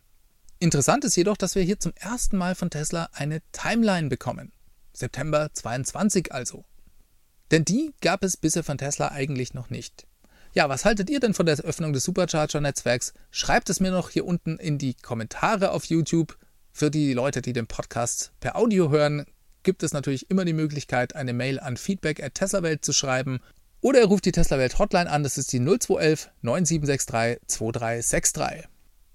Interessant 0.60 1.04
ist 1.04 1.16
jedoch, 1.16 1.38
dass 1.38 1.56
wir 1.56 1.64
hier 1.64 1.80
zum 1.80 1.94
ersten 1.96 2.38
Mal 2.38 2.56
von 2.56 2.70
Tesla 2.70 3.10
eine 3.14 3.42
Timeline 3.52 4.10
bekommen. 4.10 4.52
September 4.94 5.50
22 5.54 6.32
also. 6.32 6.66
Denn 7.52 7.66
die 7.66 7.94
gab 8.02 8.24
es 8.24 8.38
bisher 8.38 8.64
von 8.64 8.78
Tesla 8.78 9.10
eigentlich 9.10 9.54
noch 9.54 9.70
nicht. 9.70 10.08
Ja, 10.54 10.70
was 10.70 10.86
haltet 10.86 11.10
ihr 11.10 11.20
denn 11.20 11.34
von 11.34 11.48
der 11.48 11.58
Öffnung 11.60 11.94
des 11.94 12.04
Supercharger-Netzwerks? 12.04 13.14
Schreibt 13.32 13.70
es 13.70 13.80
mir 13.80 13.92
noch 13.92 14.12
hier 14.12 14.26
unten 14.26 14.58
in 14.58 14.78
die 14.78 14.94
Kommentare 14.94 15.72
auf 15.72 15.86
YouTube. 15.86 16.38
Für 16.76 16.90
die 16.90 17.14
Leute, 17.14 17.44
die 17.44 17.54
den 17.54 17.68
Podcast 17.68 18.32
per 18.40 18.56
Audio 18.56 18.90
hören, 18.90 19.28
gibt 19.62 19.84
es 19.84 19.94
natürlich 19.94 20.32
immer 20.32 20.44
die 20.44 20.54
Möglichkeit, 20.54 21.16
eine 21.16 21.32
Mail 21.32 21.60
an 21.60 21.78
feedback 21.78 22.24
at 22.24 22.34
teslawelt 22.34 22.84
zu 22.84 22.94
schreiben. 22.94 23.42
Oder 23.82 24.00
ihr 24.00 24.08
ruft 24.08 24.26
die 24.26 24.32
Teslawelt 24.32 24.80
Hotline 24.80 25.08
an, 25.08 25.22
das 25.22 25.38
ist 25.38 25.54
die 25.54 25.60
0211 25.60 26.32
9763 26.42 27.48
2363. 27.48 28.68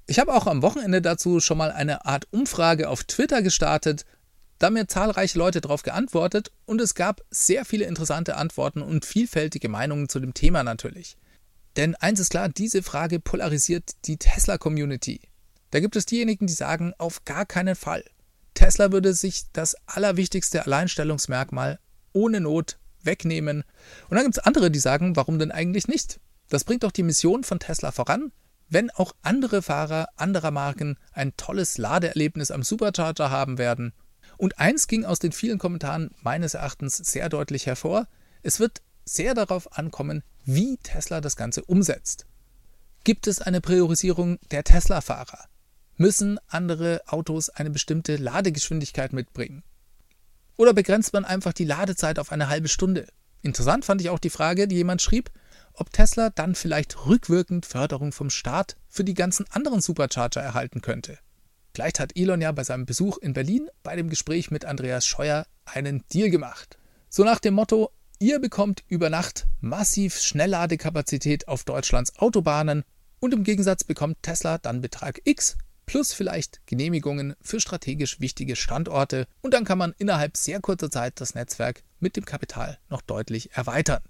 Ich 0.07 0.21
habe 0.21 0.35
auch 0.35 0.47
am 0.47 0.62
Wochenende 0.62 1.03
dazu 1.03 1.40
schon 1.40 1.59
mal 1.59 1.73
eine 1.73 2.07
Art 2.07 2.29
Umfrage 2.31 2.88
auf 2.88 3.03
Twitter 3.03 3.42
gestartet. 3.42 4.05
Da 4.61 4.71
mir 4.71 4.87
zahlreiche 4.87 5.37
Leute 5.37 5.61
darauf 5.61 5.83
geantwortet 5.83 6.53
und 6.64 6.81
es 6.81 6.94
gab 6.94 7.23
sehr 7.29 7.64
viele 7.64 7.87
interessante 7.87 8.37
Antworten 8.37 8.83
und 8.83 9.05
vielfältige 9.05 9.68
Meinungen 9.68 10.09
zu 10.09 10.21
dem 10.21 10.33
Thema 10.33 10.62
natürlich. 10.62 11.16
Denn 11.77 11.97
eins 11.97 12.21
ist 12.21 12.31
klar, 12.31 12.49
diese 12.51 12.85
Frage 12.85 13.18
polarisiert 13.18 13.90
die 14.05 14.16
Tesla-Community. 14.16 15.23
Da 15.70 15.81
gibt 15.81 15.96
es 15.96 16.07
diejenigen, 16.07 16.46
die 16.46 16.52
sagen, 16.52 16.92
auf 16.98 17.24
gar 17.24 17.46
keinen 17.46 17.74
Fall. 17.74 18.04
Tesla 18.54 18.90
würde 18.92 19.12
sich 19.12 19.44
das 19.52 19.76
allerwichtigste 19.87 20.64
Alleinstellungsmerkmal 20.64 21.78
ohne 22.12 22.40
Not 22.40 22.78
wegnehmen. 23.02 23.64
Und 24.09 24.16
dann 24.16 24.24
gibt 24.24 24.38
es 24.38 24.44
andere, 24.44 24.70
die 24.70 24.78
sagen, 24.78 25.16
warum 25.16 25.38
denn 25.38 25.52
eigentlich 25.52 25.88
nicht? 25.88 26.20
Das 26.48 26.64
bringt 26.64 26.83
doch 26.83 26.92
die 26.92 27.02
Mission 27.02 27.44
von 27.44 27.61
Tesla 27.61 27.92
voran, 27.92 28.33
wenn 28.68 28.90
auch 28.90 29.14
andere 29.22 29.62
Fahrer 29.62 30.09
anderer 30.16 30.50
Marken 30.50 30.98
ein 31.12 31.37
tolles 31.37 31.78
Ladeerlebnis 31.78 32.50
am 32.50 32.62
Supercharger 32.62 33.31
haben 33.31 33.59
werden 33.59 33.92
und 34.38 34.59
eins 34.59 34.87
ging 34.87 35.04
aus 35.04 35.18
den 35.18 35.33
vielen 35.33 35.59
Kommentaren 35.59 36.11
meines 36.22 36.54
Erachtens 36.54 36.96
sehr 36.96 37.28
deutlich 37.28 37.66
hervor. 37.66 38.07
Es 38.42 38.61
wird 38.61 38.83
sehr 39.04 39.35
darauf 39.35 39.76
ankommen, 39.76 40.22
wie 40.44 40.78
Tesla 40.78 41.20
das 41.20 41.37
Ganze 41.37 41.64
umsetzt. 41.64 42.26
Gibt 43.04 43.26
es 43.26 43.40
eine 43.40 43.61
Priorisierung 43.61 44.38
der 44.50 44.64
Tesla-Fahrer? 44.64 45.48
Müssen 46.01 46.39
andere 46.47 47.03
Autos 47.09 47.51
eine 47.51 47.71
bestimmte 47.71 48.15
Ladegeschwindigkeit 48.15 49.13
mitbringen? 49.13 49.65
Oder 50.57 50.73
begrenzt 50.73 51.13
man 51.13 51.25
einfach 51.25 51.53
die 51.53 51.65
Ladezeit 51.65 52.21
auf 52.21 52.31
eine 52.31 52.49
halbe 52.49 52.69
Stunde? 52.69 53.09
Interessant 53.43 53.85
fand 53.85 54.01
ich 54.01 54.09
auch 54.09 54.21
die 54.21 54.31
Frage, 54.31 54.69
die 54.69 54.77
jemand 54.77 55.03
schrieb, 55.03 55.33
ob 55.73 55.93
Tesla 55.93 56.31
dann 56.31 56.55
vielleicht 56.55 57.07
rückwirkend 57.07 57.67
Förderung 57.67 58.13
vom 58.13 58.31
Staat 58.31 58.77
für 58.89 59.03
die 59.03 59.15
ganzen 59.15 59.45
anderen 59.51 59.81
Supercharger 59.81 60.41
erhalten 60.41 60.83
könnte. 60.83 61.19
Vielleicht 61.75 61.99
hat 61.99 62.17
Elon 62.17 62.41
ja 62.41 62.53
bei 62.53 62.63
seinem 62.63 62.87
Besuch 62.87 63.19
in 63.19 63.33
Berlin 63.33 63.69
bei 63.83 63.97
dem 63.97 64.09
Gespräch 64.09 64.53
mit 64.53 64.65
Andreas 64.65 65.05
Scheuer 65.05 65.49
einen 65.65 66.05
Deal 66.13 66.31
gemacht. 66.31 66.79
So 67.09 67.25
nach 67.25 67.41
dem 67.41 67.55
Motto, 67.55 67.91
ihr 68.21 68.39
bekommt 68.39 68.85
über 68.87 69.11
Nacht 69.11 69.49
massiv 69.61 70.21
Schnellladekapazität 70.21 71.49
auf 71.49 71.65
Deutschlands 71.65 72.17
Autobahnen 72.21 72.85
und 73.19 73.35
im 73.35 73.43
Gegensatz 73.43 73.83
bekommt 73.83 74.23
Tesla 74.23 74.59
dann 74.59 74.81
Betrag 74.81 75.21
X 75.25 75.57
plus 75.88 76.12
vielleicht 76.12 76.61
Genehmigungen 76.66 77.35
für 77.40 77.61
strategisch 77.61 78.20
wichtige 78.20 78.57
Standorte 78.57 79.27
und 79.40 79.55
dann 79.55 79.64
kann 79.64 79.79
man 79.79 79.94
innerhalb 79.96 80.37
sehr 80.37 80.61
kurzer 80.61 80.90
Zeit 80.90 81.18
das 81.18 81.35
Netzwerk 81.35 81.83
mit 81.98 82.14
dem 82.14 82.27
Kapital 82.27 82.79
noch 82.90 83.01
deutlich 83.01 83.53
erweitern. 83.53 84.03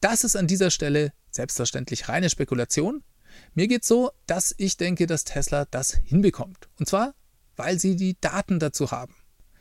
Das 0.00 0.24
ist 0.24 0.34
an 0.34 0.48
dieser 0.48 0.70
Stelle 0.70 1.12
selbstverständlich 1.30 2.08
reine 2.08 2.28
Spekulation, 2.28 3.04
mir 3.54 3.68
geht 3.68 3.82
es 3.82 3.88
so, 3.88 4.10
dass 4.26 4.54
ich 4.58 4.76
denke, 4.76 5.06
dass 5.06 5.22
Tesla 5.22 5.66
das 5.70 5.92
hinbekommt. 5.92 6.68
Und 6.80 6.88
zwar, 6.88 7.14
weil 7.54 7.78
sie 7.78 7.94
die 7.94 8.16
Daten 8.20 8.58
dazu 8.58 8.90
haben. 8.90 9.14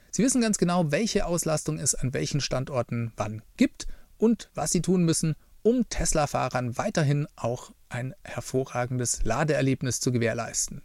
Sie 0.09 0.23
wissen 0.23 0.41
ganz 0.41 0.57
genau, 0.57 0.91
welche 0.91 1.27
Auslastung 1.27 1.77
es 1.77 1.93
an 1.93 2.15
welchen 2.15 2.41
Standorten 2.41 3.11
wann 3.15 3.43
gibt 3.57 3.85
und 4.17 4.49
was 4.55 4.71
sie 4.71 4.81
tun 4.81 5.03
müssen, 5.03 5.35
um 5.61 5.87
Tesla-Fahrern 5.87 6.79
weiterhin 6.79 7.27
auch 7.35 7.73
ein 7.89 8.15
hervorragendes 8.23 9.23
Ladeerlebnis 9.23 9.99
zu 9.99 10.11
gewährleisten. 10.11 10.81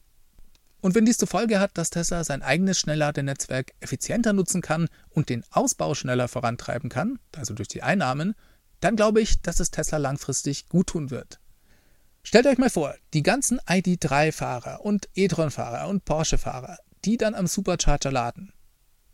Und 0.83 0.97
wenn 0.97 1.05
dies 1.05 1.17
zur 1.17 1.29
Folge 1.29 1.61
hat, 1.61 1.79
dass 1.79 1.91
Tesla 1.91 2.25
sein 2.25 2.43
eigenes 2.43 2.81
Schnellladenetzwerk 2.81 3.73
effizienter 3.79 4.33
nutzen 4.33 4.63
kann 4.63 4.89
und 5.11 5.29
den 5.29 5.45
Ausbau 5.53 5.95
schneller 5.95 6.27
vorantreiben 6.27 6.91
kann, 6.91 7.21
also 7.37 7.55
durch 7.55 7.69
die 7.69 7.85
Einnahmen, 7.85 8.35
dann 8.81 8.97
glaube 8.97 9.21
ich, 9.21 9.41
dass 9.43 9.61
es 9.61 9.71
Tesla 9.71 9.99
langfristig 9.99 10.69
gut 10.69 10.89
tun 10.89 11.11
wird. 11.11 11.39
Stellt 12.25 12.47
euch 12.47 12.59
mal 12.59 12.69
vor, 12.69 12.97
die 13.15 13.23
ganzen 13.23 13.61
ID3-Fahrer 13.61 14.81
und 14.85 15.09
e-tron-Fahrer 15.15 15.89
und 15.89 16.05
Porsche-Fahrer, 16.05 16.79
die 17.05 17.17
dann 17.17 17.37
am 17.37 17.47
Supercharger 17.47 18.11
laden, 18.11 18.53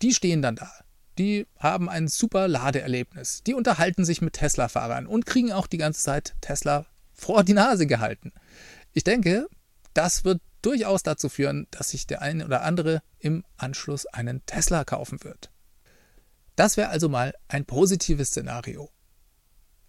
die 0.01 0.15
stehen 0.15 0.41
dann 0.41 0.57
da. 0.57 0.73
Die 1.19 1.47
haben 1.59 1.91
ein 1.91 2.09
super 2.09 2.49
Ladeerlebnis. 2.49 3.43
Die 3.43 3.53
unterhalten 3.53 4.07
sich 4.07 4.23
mit 4.23 4.35
Tesla-Fahrern 4.35 5.07
und 5.07 5.27
kriegen 5.27 5.53
auch 5.53 5.67
die 5.67 5.79
ganze 5.79 6.01
Zeit 6.01 6.35
Tesla 6.41 6.87
vor 7.13 7.45
die 7.45 7.55
Nase 7.55 7.87
gehalten. 7.87 8.33
Ich 8.95 9.05
denke, 9.05 9.49
das 9.93 10.25
wird 10.25 10.41
durchaus 10.63 11.03
dazu 11.03 11.29
führen, 11.29 11.67
dass 11.71 11.91
sich 11.91 12.07
der 12.07 12.23
eine 12.23 12.45
oder 12.45 12.63
andere 12.63 13.03
im 13.19 13.45
Anschluss 13.57 14.07
einen 14.07 14.45
Tesla 14.47 14.85
kaufen 14.85 15.23
wird. 15.23 15.51
Das 16.57 16.77
wäre 16.77 16.89
also 16.89 17.09
mal 17.09 17.35
ein 17.47 17.65
positives 17.65 18.29
Szenario. 18.29 18.91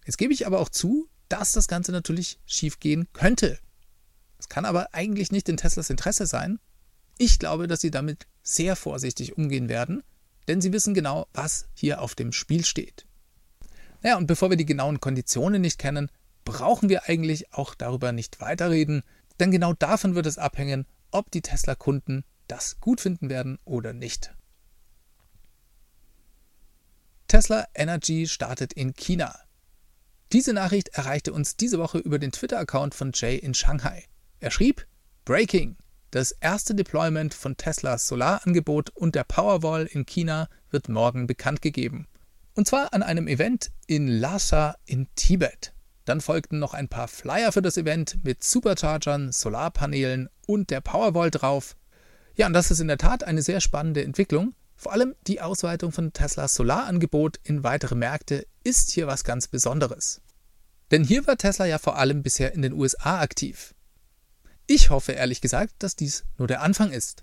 Jetzt 0.06 0.18
gebe 0.18 0.32
ich 0.32 0.46
aber 0.46 0.60
auch 0.60 0.68
zu, 0.68 1.08
dass 1.28 1.52
das 1.52 1.68
Ganze 1.68 1.92
natürlich 1.92 2.38
schiefgehen 2.46 3.08
könnte. 3.12 3.58
Es 4.38 4.48
kann 4.48 4.64
aber 4.64 4.94
eigentlich 4.94 5.32
nicht 5.32 5.48
in 5.48 5.56
Teslas 5.56 5.90
Interesse 5.90 6.26
sein. 6.26 6.58
Ich 7.18 7.38
glaube, 7.38 7.66
dass 7.66 7.80
sie 7.80 7.90
damit 7.90 8.26
sehr 8.42 8.76
vorsichtig 8.76 9.36
umgehen 9.36 9.68
werden, 9.68 10.02
denn 10.48 10.60
sie 10.60 10.72
wissen 10.72 10.94
genau, 10.94 11.26
was 11.32 11.66
hier 11.74 12.00
auf 12.00 12.14
dem 12.14 12.32
Spiel 12.32 12.64
steht. 12.64 13.06
Naja, 14.02 14.16
und 14.16 14.26
bevor 14.26 14.50
wir 14.50 14.56
die 14.56 14.66
genauen 14.66 15.00
Konditionen 15.00 15.60
nicht 15.60 15.78
kennen, 15.78 16.10
brauchen 16.44 16.88
wir 16.88 17.08
eigentlich 17.08 17.52
auch 17.52 17.74
darüber 17.74 18.12
nicht 18.12 18.40
weiterreden, 18.40 19.02
denn 19.40 19.50
genau 19.50 19.72
davon 19.72 20.14
wird 20.14 20.26
es 20.26 20.38
abhängen, 20.38 20.86
ob 21.10 21.30
die 21.30 21.42
Tesla-Kunden 21.42 22.24
das 22.46 22.78
gut 22.80 23.00
finden 23.00 23.30
werden 23.30 23.58
oder 23.64 23.92
nicht. 23.92 24.34
Tesla 27.26 27.66
Energy 27.74 28.26
startet 28.26 28.72
in 28.72 28.92
China. 28.94 29.38
Diese 30.32 30.52
Nachricht 30.52 30.88
erreichte 30.88 31.32
uns 31.32 31.56
diese 31.56 31.78
Woche 31.78 31.98
über 31.98 32.18
den 32.18 32.32
Twitter-Account 32.32 32.94
von 32.94 33.12
Jay 33.14 33.36
in 33.36 33.54
Shanghai. 33.54 34.04
Er 34.40 34.50
schrieb: 34.50 34.86
Breaking! 35.24 35.76
Das 36.10 36.32
erste 36.32 36.74
Deployment 36.74 37.34
von 37.34 37.56
Teslas 37.56 38.08
Solarangebot 38.08 38.90
und 38.90 39.14
der 39.14 39.22
Powerwall 39.22 39.86
in 39.86 40.06
China 40.06 40.48
wird 40.70 40.88
morgen 40.88 41.28
bekannt 41.28 41.62
gegeben. 41.62 42.08
Und 42.54 42.66
zwar 42.66 42.92
an 42.92 43.04
einem 43.04 43.28
Event 43.28 43.70
in 43.86 44.08
Lhasa 44.08 44.76
in 44.84 45.06
Tibet. 45.14 45.72
Dann 46.10 46.20
folgten 46.20 46.58
noch 46.58 46.74
ein 46.74 46.88
paar 46.88 47.06
Flyer 47.06 47.52
für 47.52 47.62
das 47.62 47.76
Event 47.76 48.24
mit 48.24 48.42
Superchargern, 48.42 49.30
Solarpanelen 49.30 50.28
und 50.44 50.70
der 50.70 50.80
Powerwall 50.80 51.30
drauf. 51.30 51.76
Ja, 52.34 52.48
und 52.48 52.52
das 52.52 52.72
ist 52.72 52.80
in 52.80 52.88
der 52.88 52.98
Tat 52.98 53.22
eine 53.22 53.42
sehr 53.42 53.60
spannende 53.60 54.02
Entwicklung. 54.02 54.56
Vor 54.74 54.90
allem 54.90 55.14
die 55.28 55.40
Ausweitung 55.40 55.92
von 55.92 56.12
Teslas 56.12 56.56
Solarangebot 56.56 57.38
in 57.44 57.62
weitere 57.62 57.94
Märkte 57.94 58.44
ist 58.64 58.90
hier 58.90 59.06
was 59.06 59.22
ganz 59.22 59.46
Besonderes. 59.46 60.20
Denn 60.90 61.04
hier 61.04 61.28
war 61.28 61.36
Tesla 61.36 61.66
ja 61.66 61.78
vor 61.78 61.96
allem 61.96 62.24
bisher 62.24 62.54
in 62.54 62.62
den 62.62 62.72
USA 62.72 63.20
aktiv. 63.20 63.72
Ich 64.66 64.90
hoffe 64.90 65.12
ehrlich 65.12 65.40
gesagt, 65.40 65.74
dass 65.78 65.94
dies 65.94 66.24
nur 66.38 66.48
der 66.48 66.62
Anfang 66.62 66.90
ist. 66.90 67.22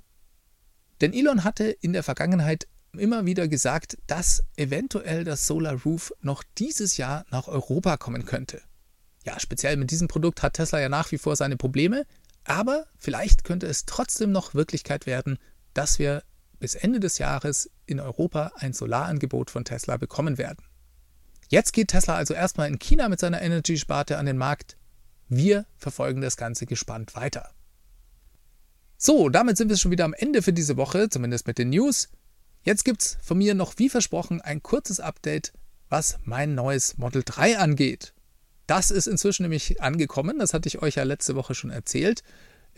Denn 1.01 1.11
Elon 1.11 1.43
hatte 1.43 1.65
in 1.65 1.91
der 1.91 2.03
Vergangenheit 2.03 2.69
immer 2.93 3.25
wieder 3.25 3.49
gesagt, 3.49 3.97
dass 4.07 4.45
eventuell 4.55 5.25
das 5.25 5.45
Solar 5.45 5.81
Roof 5.81 6.13
noch 6.21 6.41
dieses 6.57 6.95
Jahr 6.95 7.25
nach 7.31 7.49
Europa 7.49 7.97
kommen 7.97 8.23
könnte. 8.23 8.61
Ja, 9.27 9.41
speziell 9.41 9.75
mit 9.75 9.91
diesem 9.91 10.07
Produkt 10.07 10.41
hat 10.41 10.53
Tesla 10.53 10.79
ja 10.79 10.87
nach 10.87 11.11
wie 11.11 11.17
vor 11.17 11.35
seine 11.35 11.57
Probleme, 11.57 12.05
aber 12.45 12.85
vielleicht 12.97 13.43
könnte 13.43 13.67
es 13.67 13.85
trotzdem 13.85 14.31
noch 14.31 14.53
Wirklichkeit 14.53 15.05
werden, 15.05 15.37
dass 15.73 15.99
wir 15.99 16.23
bis 16.61 16.75
Ende 16.75 17.01
des 17.01 17.17
Jahres 17.17 17.69
in 17.85 17.99
Europa 17.99 18.53
ein 18.55 18.71
Solarangebot 18.71 19.51
von 19.51 19.65
Tesla 19.65 19.97
bekommen 19.97 20.37
werden. 20.37 20.63
Jetzt 21.49 21.73
geht 21.73 21.89
Tesla 21.89 22.15
also 22.15 22.33
erstmal 22.33 22.69
in 22.69 22.79
China 22.79 23.09
mit 23.09 23.19
seiner 23.19 23.41
Energy-Sparte 23.41 24.17
an 24.17 24.27
den 24.27 24.37
Markt 24.37 24.77
wir 25.27 25.65
verfolgen 25.75 26.21
das 26.21 26.37
Ganze 26.37 26.65
gespannt 26.65 27.13
weiter. 27.13 27.51
So, 28.97 29.27
damit 29.27 29.57
sind 29.57 29.67
wir 29.67 29.75
schon 29.75 29.91
wieder 29.91 30.05
am 30.05 30.13
Ende 30.13 30.41
für 30.41 30.53
diese 30.53 30.77
Woche, 30.77 31.09
zumindest 31.09 31.47
mit 31.47 31.57
den 31.57 31.71
News. 31.71 32.07
Jetzt 32.63 32.85
gibt 32.85 33.01
es 33.01 33.17
von 33.21 33.37
mir 33.37 33.53
noch 33.53 33.73
wie 33.75 33.89
versprochen 33.89 34.39
ein 34.39 34.63
kurzes 34.63 35.01
Update, 35.01 35.51
was 35.89 36.17
mein 36.23 36.55
neues 36.55 36.97
Model 36.97 37.23
3 37.25 37.57
angeht. 37.57 38.13
Das 38.67 38.91
ist 38.91 39.07
inzwischen 39.07 39.43
nämlich 39.43 39.81
angekommen, 39.81 40.39
das 40.39 40.53
hatte 40.53 40.67
ich 40.67 40.81
euch 40.81 40.95
ja 40.95 41.03
letzte 41.03 41.35
Woche 41.35 41.55
schon 41.55 41.69
erzählt. 41.69 42.21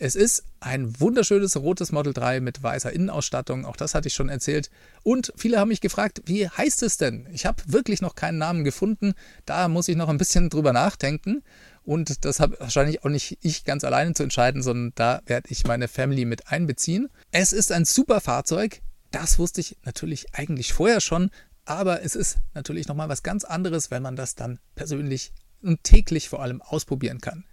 Es 0.02 0.14
ist 0.14 0.44
ein 0.60 0.98
wunderschönes 0.98 1.58
rotes 1.58 1.92
Model 1.92 2.14
3 2.14 2.40
mit 2.40 2.62
weißer 2.62 2.90
Innenausstattung, 2.90 3.66
auch 3.66 3.76
das 3.76 3.94
hatte 3.94 4.08
ich 4.08 4.14
schon 4.14 4.30
erzählt. 4.30 4.70
Und 5.02 5.30
viele 5.36 5.58
haben 5.58 5.68
mich 5.68 5.82
gefragt, 5.82 6.22
wie 6.24 6.48
heißt 6.48 6.82
es 6.84 6.96
denn? 6.96 7.28
Ich 7.32 7.44
habe 7.44 7.62
wirklich 7.66 8.00
noch 8.00 8.14
keinen 8.14 8.38
Namen 8.38 8.64
gefunden, 8.64 9.12
da 9.44 9.68
muss 9.68 9.88
ich 9.88 9.96
noch 9.96 10.08
ein 10.08 10.16
bisschen 10.16 10.48
drüber 10.48 10.72
nachdenken. 10.72 11.42
Und 11.84 12.24
das 12.24 12.40
habe 12.40 12.58
wahrscheinlich 12.60 13.04
auch 13.04 13.10
nicht 13.10 13.38
ich 13.42 13.64
ganz 13.64 13.84
alleine 13.84 14.14
zu 14.14 14.22
entscheiden, 14.22 14.62
sondern 14.62 14.92
da 14.94 15.20
werde 15.26 15.48
ich 15.50 15.66
meine 15.66 15.88
Family 15.88 16.24
mit 16.24 16.48
einbeziehen. 16.48 17.08
Es 17.30 17.52
ist 17.52 17.72
ein 17.72 17.84
super 17.84 18.22
Fahrzeug. 18.22 18.80
Das 19.10 19.38
wusste 19.38 19.60
ich 19.60 19.76
natürlich 19.84 20.34
eigentlich 20.34 20.72
vorher 20.72 21.00
schon. 21.00 21.30
Aber 21.66 22.02
es 22.02 22.16
ist 22.16 22.38
natürlich 22.54 22.88
nochmal 22.88 23.08
was 23.08 23.22
ganz 23.22 23.44
anderes, 23.44 23.90
wenn 23.90 24.02
man 24.02 24.16
das 24.16 24.34
dann 24.34 24.60
persönlich 24.76 25.32
und 25.62 25.84
täglich 25.84 26.28
vor 26.28 26.42
allem 26.42 26.62
ausprobieren 26.62 27.20
kann. 27.20 27.44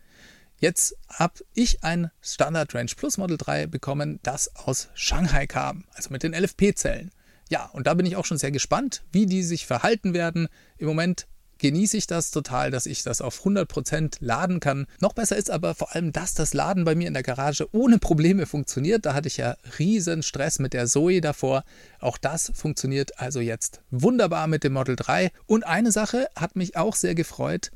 Jetzt 0.60 0.96
habe 1.10 1.36
ich 1.54 1.84
ein 1.84 2.10
Standard 2.20 2.74
Range 2.74 2.91
Plus 2.96 3.17
Model 3.17 3.38
3 3.38 3.67
bekommen, 3.67 4.20
das 4.24 4.56
aus 4.56 4.89
Shanghai 4.96 5.46
kam, 5.46 5.86
also 5.93 6.10
mit 6.10 6.24
den 6.24 6.34
LFP-Zellen. 6.34 7.12
Ja, 7.50 7.65
und 7.74 7.88
da 7.88 7.93
bin 7.93 8.06
ich 8.06 8.15
auch 8.15 8.26
schon 8.26 8.39
sehr 8.39 8.52
gespannt, 8.52 9.04
wie 9.12 9.28
die 9.28 9.43
sich 9.43 9.67
verhalten 9.67 10.13
werden. 10.13 10.48
Im 10.78 10.88
Moment 10.88 11.28
genieße 11.60 11.98
ich 11.98 12.08
das 12.08 12.32
total, 12.32 12.72
dass 12.72 12.86
ich 12.86 13.04
das 13.04 13.22
auf 13.22 13.46
100% 13.46 14.17
laden 14.20 14.60
kann. 14.60 14.88
Noch 15.00 15.13
besser 15.13 15.38
ist 15.38 15.50
aber 15.50 15.76
vor 15.76 15.93
allem, 15.93 16.12
dass 16.12 16.34
das 16.34 16.54
Laden 16.54 16.86
bei 16.86 16.96
mir 16.96 17.08
in 17.08 17.13
der 17.13 17.24
Garage 17.24 17.67
ohne 17.72 18.00
Probleme 18.00 18.46
funktioniert. 18.46 19.06
Da 19.06 19.13
hatte 19.13 19.28
ich 19.28 19.38
ja 19.38 19.58
riesen 19.80 20.24
Stress 20.24 20.60
mit 20.60 20.74
der 20.74 20.88
Zoe 20.88 21.22
davor. 21.22 21.63
Auch 22.00 22.17
das 22.17 22.52
funktioniert 22.54 23.20
also 23.20 23.39
jetzt 23.39 23.82
wunderbar 23.91 24.48
mit 24.48 24.63
dem 24.63 24.74
Model 24.74 24.96
3. 24.96 25.32
Und 25.46 25.65
eine 25.65 25.91
Sache 25.91 26.28
hat 26.36 26.56
mich 26.56 26.78
auch 26.78 26.96
sehr 26.96 27.15
gefreut, 27.15 27.72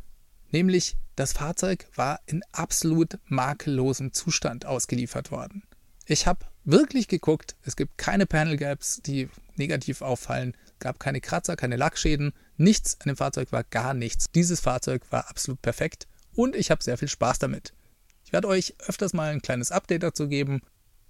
nämlich 0.51 0.97
das 1.15 1.33
Fahrzeug 1.33 1.87
war 1.95 2.19
in 2.25 2.41
absolut 2.51 3.19
makellosem 3.25 4.13
Zustand 4.13 4.65
ausgeliefert 4.65 5.31
worden. 5.31 5.63
Ich 6.05 6.27
habe 6.27 6.45
wirklich 6.63 7.07
geguckt, 7.07 7.55
es 7.63 7.75
gibt 7.75 7.97
keine 7.97 8.25
Panel 8.25 8.57
Gaps, 8.57 9.01
die 9.01 9.29
negativ 9.55 10.01
auffallen, 10.01 10.55
gab 10.79 10.99
keine 10.99 11.21
Kratzer, 11.21 11.55
keine 11.55 11.75
Lackschäden, 11.75 12.33
nichts 12.57 12.99
an 13.01 13.07
dem 13.07 13.17
Fahrzeug 13.17 13.51
war 13.51 13.63
gar 13.63 13.93
nichts. 13.93 14.25
Dieses 14.33 14.59
Fahrzeug 14.59 15.03
war 15.11 15.29
absolut 15.29 15.61
perfekt 15.61 16.07
und 16.33 16.55
ich 16.55 16.71
habe 16.71 16.83
sehr 16.83 16.97
viel 16.97 17.07
Spaß 17.07 17.39
damit. 17.39 17.73
Ich 18.25 18.33
werde 18.33 18.47
euch 18.47 18.75
öfters 18.87 19.13
mal 19.13 19.31
ein 19.31 19.41
kleines 19.41 19.71
Update 19.71 20.03
dazu 20.03 20.27
geben, 20.27 20.61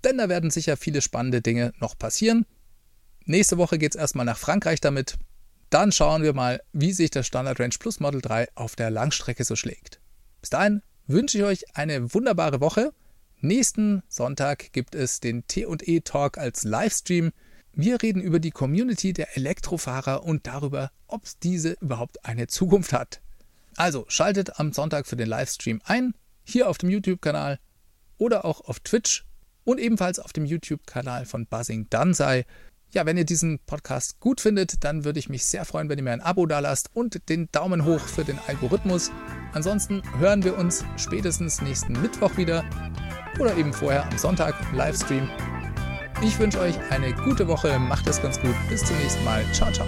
denn 0.04 0.18
da 0.18 0.30
werden 0.30 0.50
sicher 0.50 0.78
viele 0.78 1.02
spannende 1.02 1.42
Dinge 1.42 1.74
noch 1.80 1.98
passieren. 1.98 2.46
Nächste 3.26 3.58
Woche 3.58 3.78
geht 3.78 3.96
es 3.96 4.02
erstmal 4.02 4.26
nach 4.26 4.38
Frankreich 4.38 4.82
damit. 4.82 5.18
Dann 5.72 5.94
schauen 5.94 6.22
wir 6.22 6.34
mal, 6.34 6.62
wie 6.74 6.92
sich 6.92 7.12
das 7.12 7.26
Standard 7.26 7.58
Range 7.62 7.74
Plus 7.80 8.02
Model 8.02 8.22
3 8.22 8.50
auf 8.56 8.76
der 8.76 8.92
Langstrecke 8.92 9.46
so 9.46 9.56
schlägt. 9.56 10.02
Bis 10.42 10.50
dahin 10.50 10.82
wünsche 11.08 11.38
ich 11.38 11.44
euch 11.46 11.78
eine 11.78 12.14
wunderbare 12.14 12.60
Woche. 12.60 12.92
Nächsten 13.40 14.04
Sonntag 14.10 14.74
gibt 14.74 14.96
es 14.96 15.22
den 15.22 15.48
T&E 15.48 16.02
Talk 16.02 16.38
als 16.38 16.66
Livestream. 16.66 17.32
Wir 17.72 18.02
reden 18.02 18.22
über 18.22 18.42
die 18.42 18.52
Community 18.52 19.14
der 19.14 19.38
Elektrofahrer 19.38 20.26
und 20.26 20.46
darüber, 20.46 20.92
ob 21.08 21.24
diese 21.42 21.78
überhaupt 21.80 22.26
eine 22.26 22.48
Zukunft 22.48 22.92
hat. 22.92 23.22
Also 23.78 24.04
schaltet 24.10 24.60
am 24.60 24.74
Sonntag 24.74 25.08
für 25.08 25.16
den 25.16 25.30
Livestream 25.30 25.82
ein, 25.86 26.14
hier 26.44 26.70
auf 26.70 26.80
dem 26.80 26.90
YouTube-Kanal 26.90 27.60
oder 28.18 28.44
auch 28.44 28.60
auf 28.60 28.82
Twitch 28.82 29.26
und 29.64 29.80
ebenfalls 29.80 30.20
auf 30.20 30.34
dem 30.34 30.44
YouTube-Kanal 30.44 31.26
von 31.26 31.48
Buzzing 31.48 31.88
Danzai. 31.90 32.46
Ja, 32.94 33.06
wenn 33.06 33.16
ihr 33.16 33.24
diesen 33.24 33.60
Podcast 33.60 34.20
gut 34.20 34.42
findet, 34.42 34.84
dann 34.84 35.06
würde 35.06 35.18
ich 35.18 35.30
mich 35.30 35.46
sehr 35.46 35.64
freuen, 35.64 35.88
wenn 35.88 35.98
ihr 35.98 36.04
mir 36.04 36.12
ein 36.12 36.22
Abo 36.22 36.46
da 36.46 36.60
lasst 36.60 36.90
und 36.94 37.30
den 37.30 37.48
Daumen 37.54 37.86
hoch 37.86 38.02
für 38.02 38.26
den 38.26 38.38
Algorithmus. 38.48 39.12
Ansonsten 39.54 40.02
hören 40.20 40.44
wir 40.44 40.58
uns 40.58 40.84
spätestens 40.98 41.62
nächsten 41.62 41.94
Mittwoch 42.02 42.36
wieder 42.36 42.66
oder 43.40 43.56
eben 43.56 43.72
vorher 43.72 44.06
am 44.10 44.18
Sonntag 44.18 44.56
im 44.72 44.78
Livestream. 44.78 45.30
Ich 46.22 46.38
wünsche 46.38 46.60
euch 46.60 46.76
eine 46.90 47.14
gute 47.14 47.48
Woche, 47.48 47.80
macht 47.80 48.08
es 48.08 48.22
ganz 48.22 48.40
gut, 48.42 48.56
bis 48.70 48.84
zum 48.84 48.98
nächsten 48.98 49.24
Mal. 49.24 49.46
Ciao, 49.54 49.72
ciao. 49.72 49.88